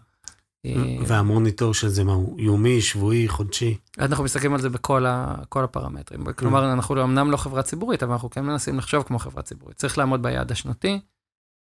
[0.67, 0.73] אה,
[1.07, 2.41] והמוניטור של זה, מה הוא?
[2.41, 3.79] יומי, שבועי, חודשי?
[3.99, 6.33] אנחנו מסתכלים על זה בכל ה, כל הפרמטרים.
[6.33, 9.77] כלומר, אנחנו אמנם לא חברה ציבורית, אבל אנחנו כן מנסים לחשוב כמו חברה ציבורית.
[9.77, 11.01] צריך לעמוד ביעד השנתי.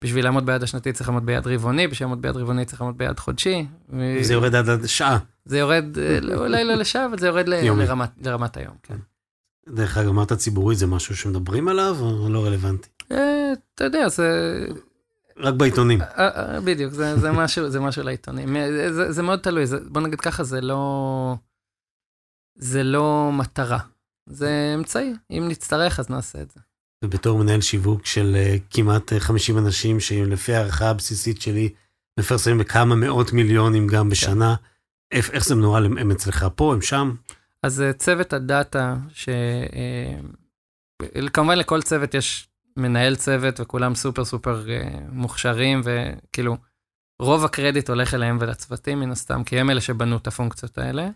[0.04, 3.20] בשביל לעמוד ביעד השנתי צריך לעמוד ביעד רבעוני, בשביל לעמוד ביעד רבעוני צריך לעמוד ביעד
[3.20, 3.66] חודשי.
[3.90, 5.18] ו- זה יורד עד השעה.
[5.46, 7.54] זה יורד, אה, לא- אולי לא לשעה, אבל זה יורד ל-.
[7.80, 8.98] לרמת, לרמת היום, כן.
[9.70, 12.90] דרך אגב, אמרת ציבורית זה משהו שמדברים עליו או לא רלוונטי?
[13.12, 14.58] אה, אתה יודע, זה...
[15.38, 16.02] רק בעיתונים.
[16.02, 18.56] אה, בדיוק, זה, זה, משהו, זה משהו לעיתונים.
[18.92, 21.36] זה, זה מאוד תלוי, זה, בוא נגיד ככה, זה לא...
[22.56, 23.80] זה לא מטרה.
[24.26, 26.60] זה אמצעי, אם נצטרך אז נעשה את זה.
[27.04, 31.70] ובתור מנהל שיווק של אה, כמעט אה, 50 אנשים, שלפי הערכה הבסיסית שלי,
[32.20, 34.56] מפרסמים בכמה מאות מיליונים גם בשנה,
[35.12, 35.86] איך, איך זה מנוהל?
[35.86, 37.16] הם, הם אצלך פה, הם שם?
[37.64, 39.30] אז אה, צוות הדאטה, ש...
[39.30, 40.20] אה,
[41.34, 46.58] כמובן לכל צוות יש מנהל צוות וכולם סופר סופר אה, מוכשרים, וכאילו,
[47.20, 51.10] רוב הקרדיט הולך אליהם ולצוותים מן הסתם, כי הם אלה שבנו את הפונקציות האלה.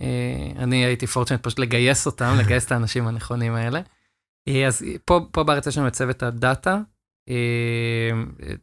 [0.00, 3.80] אה, אני הייתי fortunate פשוט לגייס אותם, לגייס את האנשים הנכונים האלה.
[4.50, 6.80] אה, אז פה, פה בארץ יש לנו את צוות ה data,
[7.28, 8.10] אה,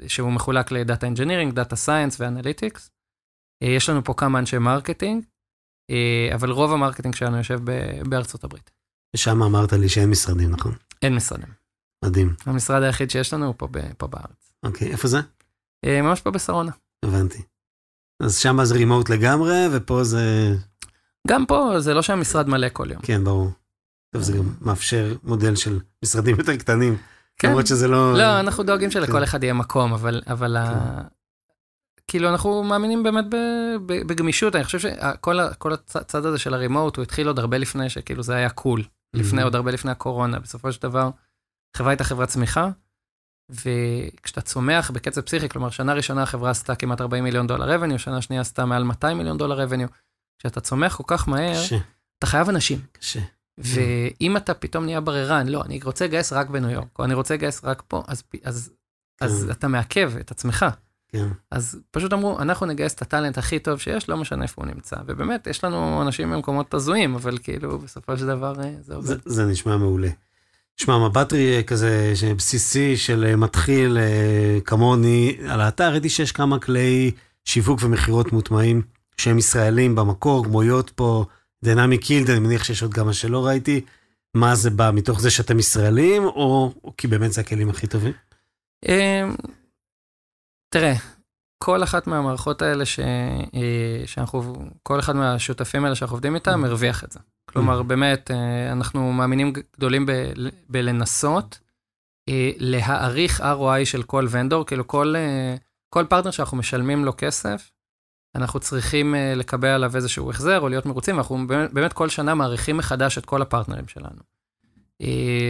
[0.08, 2.92] שהוא מחולק ל data engineering, data science ו analytics.
[3.64, 5.24] אה, יש לנו פה כמה אנשי marketing,
[6.34, 7.60] אבל רוב ה marketing שלנו יושב
[8.10, 8.72] בארצות הברית.
[9.16, 10.74] ושם אמרת לי שאין משרדים, נכון?
[11.02, 11.48] אין משרדים.
[12.06, 12.36] מדהים.
[12.46, 14.54] המשרד היחיד שיש לנו הוא פה, פה בארץ.
[14.64, 15.20] אוקיי, איפה זה?
[15.86, 16.72] ממש פה בשרונה.
[17.06, 17.42] הבנתי.
[18.24, 20.56] אז שם זה רימוט לגמרי, ופה זה...
[21.28, 23.02] גם פה זה לא שהמשרד מלא כל יום.
[23.02, 23.50] כן, ברור.
[24.10, 26.98] טוב, זה גם מאפשר מודל של משרדים יותר קטנים,
[27.38, 27.48] כן.
[27.48, 28.14] למרות שזה לא...
[28.18, 29.24] לא, אנחנו דואגים שלכל כן.
[29.24, 31.02] אחד יהיה מקום, אבל, אבל ה...
[32.08, 33.36] כאילו אנחנו מאמינים באמת ב,
[33.86, 35.40] ב, בגמישות, אני חושב שכל
[35.96, 39.44] הצד הזה של הרימוט, הוא התחיל עוד הרבה לפני שכאילו זה היה קול, לפני, Mhm.
[39.44, 41.10] עוד הרבה לפני הקורונה, בסופו של דבר,
[41.78, 42.70] חברה הייתה חברת צמיחה,
[43.50, 48.22] וכשאתה צומח בקצב פסיכי, כלומר, שנה ראשונה החברה עשתה כמעט 40 מיליון דולר revenue, שנה
[48.22, 49.88] שנייה עשתה מעל 200 מיליון דולר revenue,
[50.40, 51.78] כשאתה צומח כל כך מהר, קשה,
[52.20, 52.80] אתה חייב אנשים.
[52.92, 53.20] קשה.
[53.58, 57.34] ואם אתה פתאום נהיה בררן, לא, אני רוצה לגייס רק בניו יורק, או אני רוצה
[57.34, 58.72] לגייס רק פה, אז, אז,
[59.22, 59.52] אז כן.
[59.52, 60.66] אתה מעכב את עצמך.
[61.08, 61.28] כן.
[61.52, 64.96] אז פשוט אמרו, אנחנו נגייס את הטאלנט הכי טוב שיש, לא משנה איפה הוא נמצא.
[65.06, 69.08] ובאמת, יש לנו אנשים במקומות הזויים, אבל כאילו, בסופו של דבר אה, זה עובד.
[69.08, 70.10] זה, זה נשמע מעולה.
[70.78, 71.34] שמע, מבט
[71.68, 77.12] כזה בסיסי של אה, מתחיל אה, כמוני, על האתר ראיתי שיש כמה כלי
[77.46, 78.82] שיווק ומכירות מוטמעים
[79.18, 81.26] שהם ישראלים במקור, כמו יוט פה,
[81.64, 83.82] דינמי קילד, אני מניח שיש עוד כמה שלא ראיתי.
[84.34, 88.14] מה זה בא, מתוך זה שאתם ישראלים, או, או כי באמת זה הכלים הכי טובים?
[88.86, 89.36] אמ,
[90.70, 90.94] תראה,
[91.64, 97.04] כל אחת מהמערכות האלה ש, אה, שאנחנו, כל אחד מהשותפים האלה שאנחנו עובדים איתם, הרוויח
[97.04, 97.20] את זה.
[97.46, 100.32] כלומר, באמת, אה, אנחנו מאמינים גדולים ב-
[100.70, 101.60] בלנסות
[102.30, 105.16] אה, להעריך ROI של כל ונדור, כאילו כל,
[105.90, 107.72] כל פרטנר שאנחנו משלמים לו כסף,
[108.36, 113.18] אנחנו צריכים לקבל עליו איזשהו החזר או להיות מרוצים, ואנחנו באמת, כל שנה מעריכים מחדש
[113.18, 114.22] את כל הפרטנרים שלנו.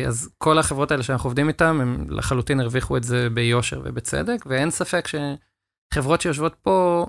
[0.07, 4.71] אז כל החברות האלה שאנחנו עובדים איתן, הם לחלוטין הרוויחו את זה ביושר ובצדק, ואין
[4.71, 7.05] ספק שחברות שיושבות פה,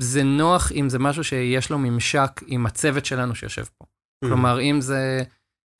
[0.00, 3.84] זה נוח אם זה משהו שיש לו ממשק עם הצוות שלנו שיושב פה.
[3.84, 4.28] Mm-hmm.
[4.28, 5.22] כלומר, אם זה,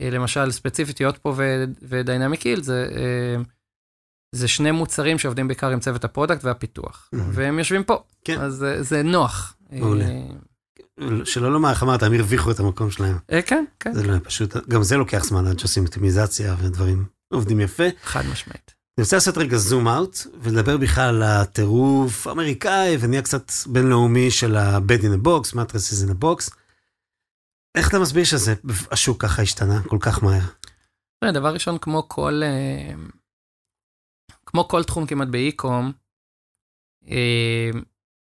[0.01, 1.35] אה, למשל, ספציפית להיות פה
[1.83, 3.43] ו Dynamic Yield, זה, אה,
[4.33, 7.09] זה שני מוצרים שעובדים בעיקר עם צוות ה product והפיתוח.
[7.12, 8.40] והם יושבים פה, כן.
[8.40, 9.57] אז זה, זה נוח.
[9.71, 10.05] מעולה.
[10.05, 13.18] אה, שלא לומר, איך אמרת, הם הרוויחו את המקום שלהם.
[13.47, 13.95] כן, כן.
[13.95, 17.85] זה לא פשוט, גם זה לוקח זמן עד שעושים אופטימיזציה ודברים עובדים יפה.
[18.03, 18.75] חד משמעית.
[18.99, 24.57] אני רוצה לעשות רגע zoom out ולדבר בכלל על הטירוף האמריקאי ונהיה קצת בינלאומי של
[24.57, 26.51] ה-bed in a box, mattresses in a box.
[27.75, 28.55] איך אתה מסביר שזה,
[28.90, 30.40] השוק ככה השתנה כל כך מהר?
[31.25, 32.95] דבר ראשון, כמו כל, אה,
[34.53, 35.93] כמו כל תחום כמעט ב e-com,
[37.09, 37.71] אה,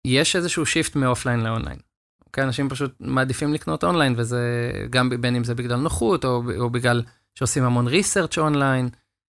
[0.08, 1.80] יש איזשהו shift מ offline ל online.
[2.26, 6.70] אוקיי, אנשים פשוט מעדיפים לקנות אונליין, וזה גם בין אם זה בגלל נוחות, או, או
[6.70, 7.02] בגלל
[7.36, 8.90] שעושים המון research online.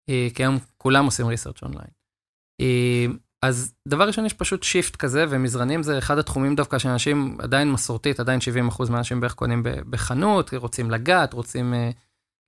[0.10, 1.90] אה, כי היום כולם עושים research online.
[2.62, 3.06] אה,
[3.42, 8.20] אז דבר ראשון, יש פשוט shift כזה, ומזרנים זה אחד התחומים דווקא שאנשים עדיין מסורתית,
[8.20, 11.74] עדיין 70% מהאנשים בערך קונים בחנות, רוצים לגעת, רוצים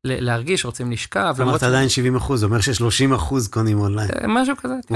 [0.08, 1.36] להרגיש, רוצים לשכב.
[1.42, 4.10] אמרת עדיין 70%, זה אומר ש-30% קונים אונליין.
[4.28, 4.96] משהו כזה, כן.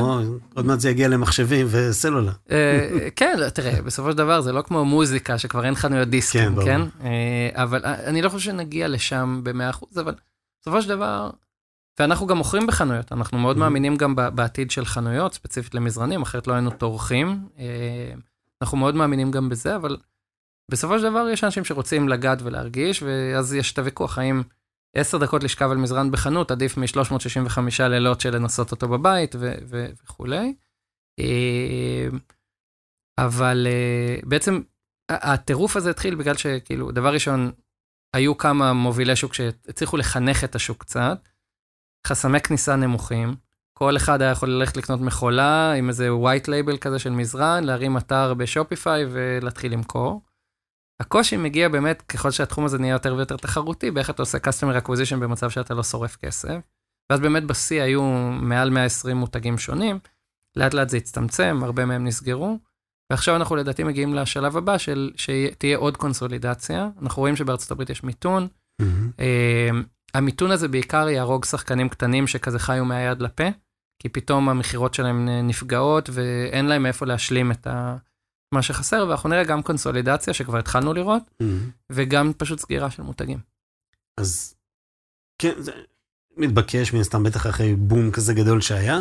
[0.56, 2.32] עוד מעט זה יגיע למחשבים וסלולר.
[3.15, 6.63] כן, תראה, בסופו של דבר זה לא כמו מוזיקה, שכבר אין חנויות דיסקים, כן?
[6.65, 7.10] כן?
[7.54, 10.13] אבל אני לא חושב שנגיע לשם ב-100%, אבל
[10.62, 11.30] בסופו של דבר,
[12.00, 13.60] ואנחנו גם מוכרים בחנויות, אנחנו מאוד mm-hmm.
[13.60, 17.47] מאמינים גם בעתיד של חנויות, ספציפית למזרנים, אחרת לא היינו טורחים.
[17.60, 18.13] אה,
[18.62, 19.97] אנחנו מאוד מאמינים גם בזה, אבל
[20.71, 24.41] בסופו של דבר יש אנשים שרוצים לגעת ולהרגיש, ואז יש את הוויכוח, האם
[24.95, 29.89] 10 דקות לשכב על מזרן בחנות עדיף מ-365 לילות של לנסות אותו בבית ו- ו-
[30.04, 30.56] וכולי.
[31.19, 32.08] אה,
[33.19, 34.62] אבל אה, בעצם
[35.10, 37.51] הטירוף הזה התחיל בגלל שכאילו, דבר ראשון,
[38.15, 41.30] היו כמה מובילי שוק שהצליחו לחנך את השוק קצת.
[42.08, 43.36] חסמי כניסה נמוכים.
[43.73, 47.97] כל אחד היה יכול ללכת לקנות מכולה עם איזה white label כזה של מזרן, להרים
[47.97, 50.21] אתר בשופיפיי ולהתחיל למכור.
[51.02, 55.16] הקושי מגיע באמת ככל שהתחום הזה נהיה יותר ויותר תחרותי, באיך אתה עושה customer acquisition
[55.20, 56.56] במצב שאתה לא שורף כסף.
[57.10, 58.04] ואז באמת בשיא היו
[58.42, 60.00] מעל 120 מותגים שונים,
[60.56, 62.60] לאט לאט זה הצטמצם, הרבה מהם נסגרו,
[63.10, 66.90] ועכשיו אנחנו לדעתי מגיעים לשלב הבא של שתהיה עוד קונסולידציה.
[67.02, 68.48] אנחנו רואים שבארצות הברית יש מיתון.
[68.82, 69.22] Mm-hmm.
[70.14, 73.44] המיתון הזה בעיקר יהרוג שחקנים קטנים שכזה חיו מהיד לפה,
[74.00, 77.98] כי פתאום המכירות שלהם נפגעות ואין להם מאיפה להשלים את ה...
[78.52, 81.46] מה שחסר, ואנחנו נראה גם קונסולידציה שכבר התחלנו לראות, mm-hmm.
[81.92, 83.40] וגם פשוט סגירה של מותגים.
[84.18, 84.56] אז
[85.40, 85.72] כן, זה
[86.38, 89.00] מתבקש מן הסתם, בטח אחרי בום כזה גדול שהיה.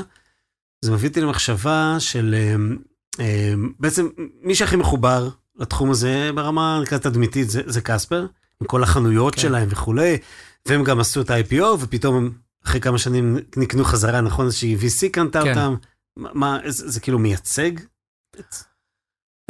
[0.85, 2.77] זה מביא אותי למחשבה של אמ,
[3.19, 4.09] אמ, בעצם
[4.43, 8.27] מי שהכי מחובר לתחום הזה ברמה נקרא תדמיתית זה, זה קספר,
[8.61, 9.41] עם כל החנויות כן.
[9.41, 10.19] שלהם וכולי.
[10.67, 12.31] והם גם עשו את ה-IPO, ופתאום
[12.65, 14.47] אחרי כמה שנים נקנו חזרה, נכון?
[14.47, 15.51] איזושהי VC קנתה כן.
[15.51, 15.75] אותם.
[16.17, 17.71] מה, זה, זה כאילו מייצג?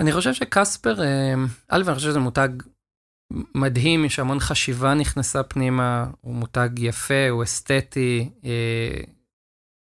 [0.00, 1.34] אני חושב שקספר, אה,
[1.68, 2.48] א', אני חושב שזה מותג
[3.54, 9.02] מדהים, יש המון חשיבה נכנסה פנימה, הוא מותג יפה, הוא אסתטי, אה,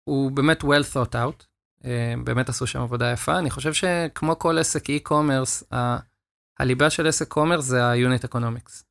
[0.10, 1.45] הוא באמת well thought out,
[1.86, 3.39] אה, באמת עשו שם עבודה יפה.
[3.39, 5.76] אני חושב שכמו כל עסק e-commerce,
[6.60, 8.84] הליבה של עסק commerce זה ה-unit economics.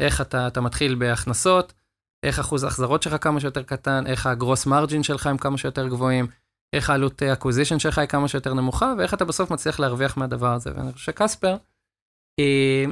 [0.00, 1.72] איך אתה, אתה מתחיל בהכנסות,
[2.22, 5.88] איך אחוז ההחזרות שלך כמה שיותר קטן, איך ה gross margin שלך הם כמה שיותר
[5.88, 6.26] גבוהים,
[6.72, 10.70] איך העלות acquisition שלך היא כמה שיותר נמוכה, ואיך אתה בסוף מצליח להרוויח מהדבר הזה.
[10.76, 11.56] ואני חושב שקספר,
[12.38, 12.84] אה,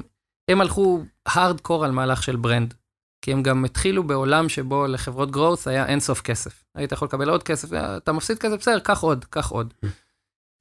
[0.50, 2.74] הם הלכו הארד קור על מהלך של brand.
[3.22, 6.64] כי הם גם התחילו בעולם שבו לחברות growth היה אינסוף כסף.
[6.74, 9.74] היית יכול לקבל עוד כסף, אתה מפסיד כסף, בסדר, קח עוד, קח עוד.
[9.84, 9.88] Mm.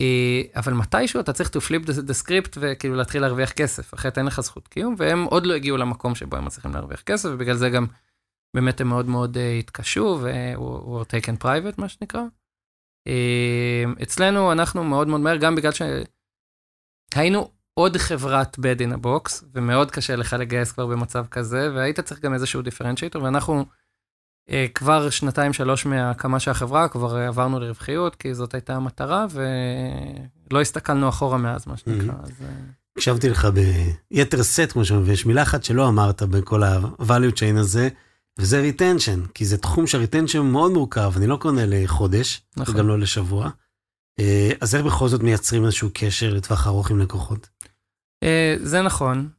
[0.01, 4.25] אה, אבל מתישהו אתה צריך to flip the script וכאילו להתחיל להרוויח כסף, אחרת אין
[4.25, 7.69] לך זכות קיום, והם עוד לא הגיעו למקום שבו הם מצליחים להרוויח כסף, ובגלל זה
[7.69, 7.85] גם
[8.55, 12.21] באמת הם מאוד מאוד התקשו, ו- were taken private מה שנקרא.
[13.07, 15.71] Uh, אצלנו אנחנו מאוד מאוד מהר, גם בגלל
[17.13, 21.99] שהיינו עוד חברת bed in a box, ומאוד קשה לך לגייס כבר במצב כזה, והיית
[21.99, 23.65] צריך גם איזשהו דיפרנציאטור, ואנחנו
[24.49, 30.61] אה, כבר שנתיים, שלוש מהקמה של החברה, כבר עברנו לרווחיות, כי זאת הייתה המטרה, ולא
[30.61, 32.13] הסתכלנו אחורה מאז, מה שנקרא.
[32.23, 32.31] אז...
[32.41, 32.47] אה,
[32.97, 33.47] הקשבתי לך
[34.11, 37.89] ביתר קשב, כמו שאומרים, ויש מילה אחת שלא אמרת בכל ה-value chain הזה,
[38.39, 42.75] וזה retention, כי זה תחום שה retention מאוד מורכב, אני לא קונה לחודש, נכון.
[42.75, 43.49] וגם לא לשבוע.
[44.61, 47.49] אז איך בכל זאת מייצרים איזשהו קשר לטווח ארוך עם לקוחות?
[48.63, 49.29] זה נכון.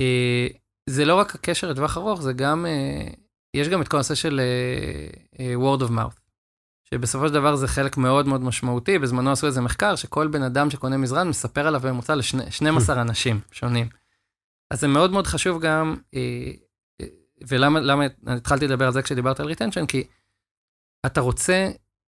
[0.00, 0.46] אה,
[0.88, 3.12] זה לא רק הקשר לטווח ארוך, זה גם, אה,
[3.56, 5.06] יש גם את כל הנושא של אה,
[5.40, 6.20] אה, word of mouth,
[6.90, 10.70] שבסופו של דבר זה חלק מאוד מאוד משמעותי, בזמנו עשו איזה מחקר שכל בן אדם
[10.70, 13.88] שקונה מזרן מספר עליו בממוצע ל-12 אנשים שונים.
[14.70, 16.52] אז זה מאוד מאוד חשוב גם, אה, אה,
[17.48, 19.86] ולמה למה התחלתי לדבר על זה כשדיברת על retention?
[19.86, 20.04] כי
[21.06, 21.70] אתה רוצה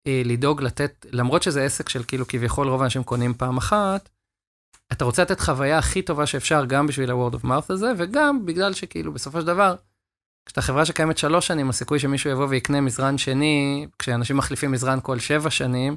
[0.07, 4.09] אה, לדאוג לתת, למרות שזה עסק של כאילו כביכול רוב האנשים קונים פעם אחת,
[4.91, 8.73] אתה רוצה לתת חוויה הכי טובה שאפשר גם בשביל ה-word of mouth הזה, וגם בגלל
[8.73, 9.75] שכאילו בסופו של דבר,
[10.45, 15.19] כשאתה חברה שקיימת שלוש שנים, הסיכוי שמישהו יבוא ויקנה מזרן שני, כשאנשים מחליפים מזרן כל
[15.19, 15.95] שבע שנים,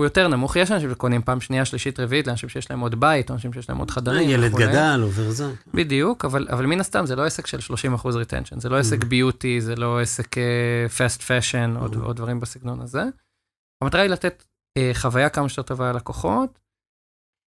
[0.00, 0.56] הוא יותר נמוך.
[0.56, 3.78] יש אנשים שקונים פעם שנייה, שלישית, רביעית, לאנשים שיש להם עוד בית, אנשים שיש להם
[3.78, 4.30] עוד חדרים.
[4.30, 4.66] ילד וכולי.
[4.66, 5.52] גדל, עובר זה.
[5.74, 9.58] בדיוק, אבל, אבל מן הסתם זה לא עסק של 30% retention, זה לא עסק beauty,
[9.58, 9.64] mm.
[9.64, 10.36] זה לא עסק
[10.96, 13.02] fast uh, fashion, או, או דברים בסגנון הזה.
[13.82, 14.44] המטרה היא לתת
[14.78, 16.58] uh, חוויה כמה שיותר טובה ללקוחות,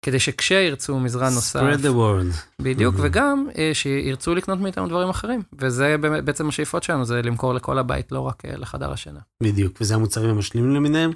[0.05, 2.61] כדי שכשירצו מזרן נוסף, spread the word.
[2.61, 3.03] בדיוק, mm-hmm.
[3.03, 5.43] וגם uh, שירצו לקנות מאיתנו דברים אחרים.
[5.59, 9.19] וזה בעצם השאיפות שלנו, זה למכור לכל הבית, לא רק uh, לחדר השינה.
[9.43, 11.11] בדיוק, וזה המוצרים המשלימים למיניהם?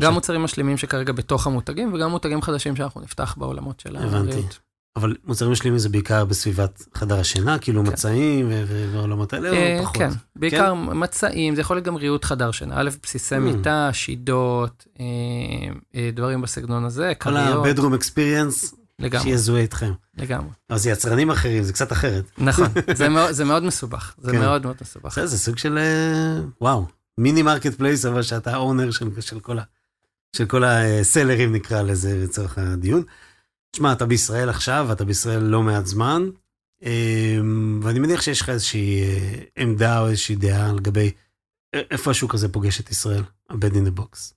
[0.00, 0.14] גם ש...
[0.14, 4.14] מוצרים משלימים שכרגע בתוך המותגים, וגם מותגים חדשים שאנחנו נפתח בעולמות של הבריאות.
[4.14, 4.58] הבנתי.
[4.96, 7.92] אבל מוצרים משלימים זה בעיקר בסביבת חדר השינה, כאילו כן.
[7.92, 8.52] מצעים
[8.92, 9.96] ועולמות האלה, או פחות?
[9.96, 10.98] כן, בעיקר כן?
[10.98, 12.74] מצעים, זה יכול להיות גם ריהוט חדר שינה.
[12.80, 13.38] א', בסיסי mm.
[13.38, 15.04] מיטה, שידות, אה,
[15.94, 17.64] אה, דברים בסגנון הזה, כריות.
[17.64, 19.24] כל ה-bedroom experience, לגמרי.
[19.24, 19.92] שיזוהה איתכם.
[20.16, 20.50] לגמרי.
[20.68, 22.24] אז זה יצרנים אחרים, זה קצת אחרת.
[22.38, 24.38] נכון, זה, מאוד, זה מאוד מסובך, זה כן.
[24.38, 25.14] מאוד מאוד מסובך.
[25.14, 25.78] זה, זה סוג של,
[26.60, 26.86] וואו,
[27.18, 29.62] מיני marketplace, אבל שאתה owner של, של כל ה...
[30.36, 33.02] של כל ה seller ים נקרא לזה לצורך הדיון.
[33.70, 36.28] תשמע, אתה בישראל עכשיו, אתה בישראל לא מעט זמן,
[36.82, 41.10] אמ, ואני מניח שיש לך איזושהי אה, עמדה או איזושהי דעה לגבי
[41.72, 44.32] איפה השוק הזה פוגש את ישראל, ה-bed in the box.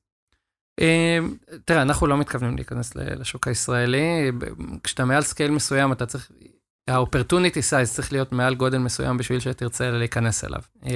[1.65, 4.31] תראה, אנחנו לא מתכוונים להיכנס לשוק הישראלי.
[4.83, 6.31] כשאתה מעל scale מסוים, אתה צריך,
[6.89, 10.61] ה-opportunity size צריך להיות מעל גודל מסוים בשביל שתרצה להיכנס אליו.
[10.85, 10.91] אמ,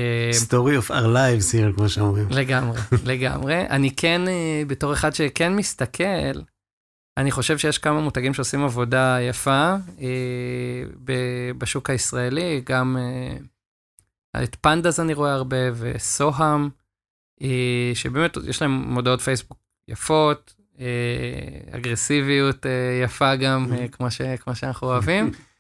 [0.48, 2.28] story of our lives here, כמו שאומרים.
[2.30, 3.68] לגמרי, לגמרי.
[3.70, 6.40] אני כן, אה, בתור אחד שכן מסתכל,
[7.18, 10.84] אני חושב שיש כמה מותגים שעושים עבודה יפה אה,
[11.58, 16.70] בשוק הישראלי, גם אה, את פנדז אני רואה הרבה, וסוהם,
[17.42, 20.86] אה, שבאמת יש להם מודעות פייסבוק יפות, אה,
[21.78, 22.72] אגרסיביות אה,
[23.04, 25.32] יפה גם, אה, כמו, ש, כמו שאנחנו אוהבים, אה,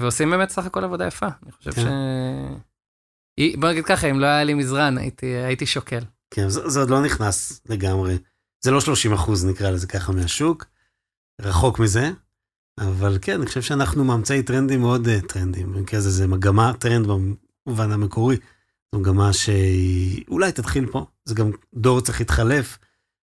[0.00, 1.26] ועושים באמת סך הכל עבודה יפה.
[1.42, 1.82] אני חושב כן.
[1.82, 3.56] ש...
[3.58, 6.04] בוא נגיד ככה, אם לא היה לי מזרן, הייתי, הייתי שוקל.
[6.30, 8.18] כן, זה, זה עוד לא נכנס לגמרי.
[8.64, 10.66] זה לא 30 אחוז נקרא לזה ככה מהשוק,
[11.40, 12.10] רחוק מזה,
[12.80, 17.06] אבל כן, אני חושב שאנחנו מאמצי טרנדים מאוד uh, טרנדים, במקרה הזה זה מגמה, טרנד
[17.06, 18.36] במובן המקורי,
[18.94, 22.78] זו מגמה שהיא אולי תתחיל פה, זה גם דור צריך להתחלף.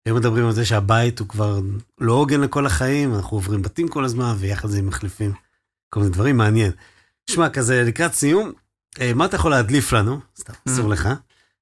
[0.06, 1.60] היום מדברים על זה שהבית הוא כבר
[1.98, 5.34] לא עוגן לכל החיים, אנחנו עוברים בתים כל הזמן, ויחד זה מחליפים
[5.96, 6.72] כל מיני דברים, מעניין.
[7.26, 8.52] תשמע, כזה לקראת סיום,
[9.02, 10.20] אה, מה אתה יכול להדליף לנו?
[10.40, 11.10] סתם, אסור לך.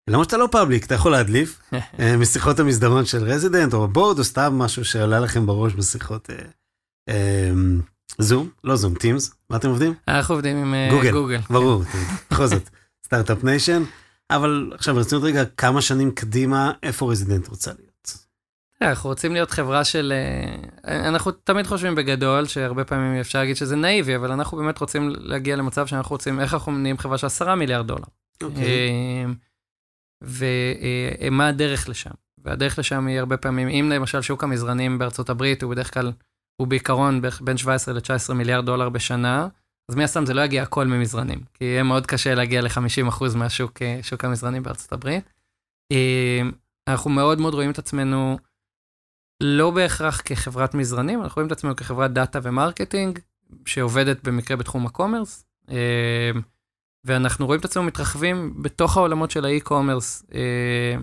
[0.10, 1.60] למרות שאתה לא public, אתה יכול להדליף
[2.00, 6.30] אה, משיחות המסדרון של רזידנט או board או סתם משהו שעולה לכם בראש בשיחות
[7.10, 7.52] אה,
[8.20, 9.94] זום, לא זום, Teams, מה אתם עובדים?
[10.08, 11.12] אנחנו עובדים עם גוגל.
[11.50, 11.84] ברור,
[12.32, 12.70] בכל זאת,
[13.06, 13.84] Start-Up Nation,
[14.30, 17.93] אבל עכשיו ברצינות רגע, כמה שנים קדימה, איפה רזידנט רוצה להיות?
[18.90, 20.14] אנחנו רוצים להיות חברה של,
[20.84, 25.56] אנחנו תמיד חושבים בגדול, שהרבה פעמים אפשר להגיד שזה נאיבי, אבל אנחנו באמת רוצים להגיע
[25.56, 28.04] למצב שאנחנו רוצים, איך אנחנו נהיים חברה של עשרה מיליארד דולר.
[28.44, 29.26] אוקיי.
[30.22, 32.12] ומה הדרך לשם.
[32.44, 36.12] והדרך לשם היא הרבה פעמים, אם למשל שוק המזרנים בארצות הברית הוא בדרך כלל,
[36.62, 39.48] הוא בעיקרון בין 17 ל-19 מיליארד דולר בשנה,
[39.90, 43.82] אז מן הסתם זה לא יגיע הכל ממזרנים, כי יהיה מאוד קשה להגיע ל-50% מהשוק
[44.02, 45.24] שוק המזרנים בארצות הברית.
[45.92, 46.42] אה,
[46.88, 48.38] אנחנו מאוד מאוד רואים את עצמנו
[49.44, 53.20] לא בהכרח כחברת מזרנים, אנחנו רואים את עצמנו כחברת data ו marketing,
[53.66, 55.46] שעובדת במקרה בתחום ה commerce.
[55.70, 56.32] אה,
[57.04, 60.96] ואנחנו רואים את עצמנו מתרחבים בתוך העולמות של ה e-commerce אה,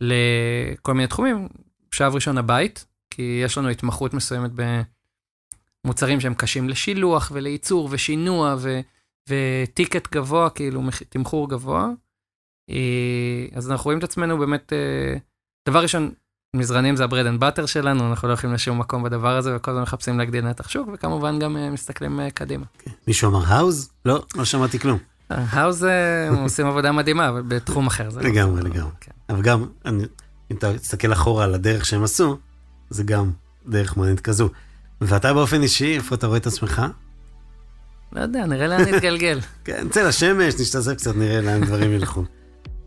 [0.00, 1.48] לכל מיני תחומים.
[1.90, 4.50] שלב ראשון הבית, כי יש לנו התמחות מסוימת
[5.84, 8.80] במוצרים שהם קשים לשילוח ולייצור ושינוע ו,
[9.28, 11.88] ו ticket גבוה, כאילו תמחור גבוה.
[12.70, 14.72] אה, אז אנחנו רואים את עצמנו באמת,
[15.68, 16.12] דבר ראשון,
[16.56, 19.70] מזרנים זה ה bread and butter שלנו, אנחנו לא הולכים לשום מקום בדבר הזה, וכל
[19.70, 22.64] הזמן מחפשים להגדיל נתח שוק, וכמובן גם אה, מסתכלים אה, קדימה.
[22.78, 22.90] Okay.
[23.06, 23.90] מישהו אמר האוז?
[24.04, 24.98] לא, לא שמעתי כלום.
[25.30, 25.86] האוז
[26.42, 28.08] עושים עבודה מדהימה, אבל בתחום אחר.
[28.14, 28.90] לא לגמרי, לגמרי.
[29.00, 29.10] כן.
[29.28, 29.66] אבל גם,
[30.50, 32.38] אם אתה תסתכל אחורה על הדרך שהם עשו,
[32.90, 33.30] זה גם
[33.66, 34.48] דרך מעניינת כזו.
[35.00, 36.82] ואתה באופן אישי, איפה אתה רואה את עצמך?
[38.12, 39.40] לא יודע, נראה לאן נתגלגל.
[39.64, 42.24] כן, נצא לשמש, נשתזף קצת, נראה לאן דברים ילכו.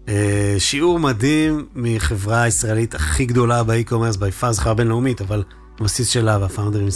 [0.07, 5.43] אה, שיעור מדהים מחברה הישראלית הכי גדולה באי-קומרס, בי פאר זכרה בינלאומית, אבל
[5.79, 6.87] הבסיס שלה והפאונדרים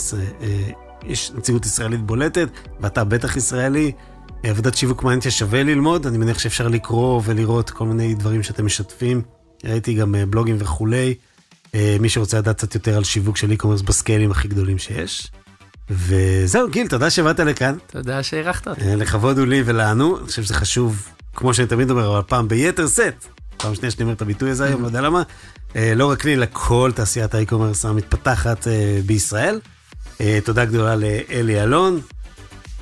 [1.06, 2.48] יש נציגות ישראלית בולטת,
[2.80, 3.92] ואתה בטח ישראלי.
[4.42, 9.22] עבודת שיווק מעניינת ששווה ללמוד, אני מניח שאפשר לקרוא ולראות כל מיני דברים שאתם משתפים.
[9.64, 11.14] ראיתי גם בלוגים וכולי.
[11.74, 15.30] מי שרוצה לדעת קצת יותר על שיווק של e-commerce בסקיילים הכי גדולים שיש.
[15.90, 17.76] וזהו, גיל, תודה שבאת לכאן.
[17.86, 18.80] תודה שאירחת אותי.
[18.96, 21.08] לכבוד הוא לי ולנו, אני חושב שזה חשוב,
[21.40, 23.26] כמו שאני תמיד אומר, אבל פעם ביתר סט.
[23.56, 25.22] פעם שנייה שאני אומר את הביטוי הזה היום, לא יודע למה.
[25.74, 28.66] לא רק לי, לכל תעשיית ה e-commerce המתפתחת
[29.06, 29.60] בישראל.
[30.44, 32.00] תודה גדולה לאלי אלון,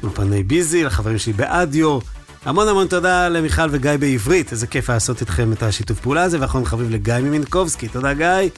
[0.03, 1.99] אולפני ביזי, לחברים שלי באדיו.
[2.45, 6.65] המון המון תודה למיכל וגיא בעברית, איזה כיף לעשות איתכם את השיתוף פעולה הזה, ואחרון
[6.65, 8.49] חביב לגיא ממינקובסקי, תודה גיא,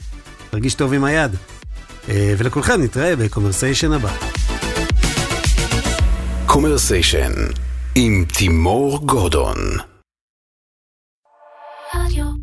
[0.49, 1.35] תרגיש טוב עם היד.
[2.07, 4.11] ולכולכם נתראה בקומרסיישן הבא.
[6.45, 7.31] קומרסיישן
[7.95, 9.57] עם תימור גורדון
[11.91, 12.40] 阿牛。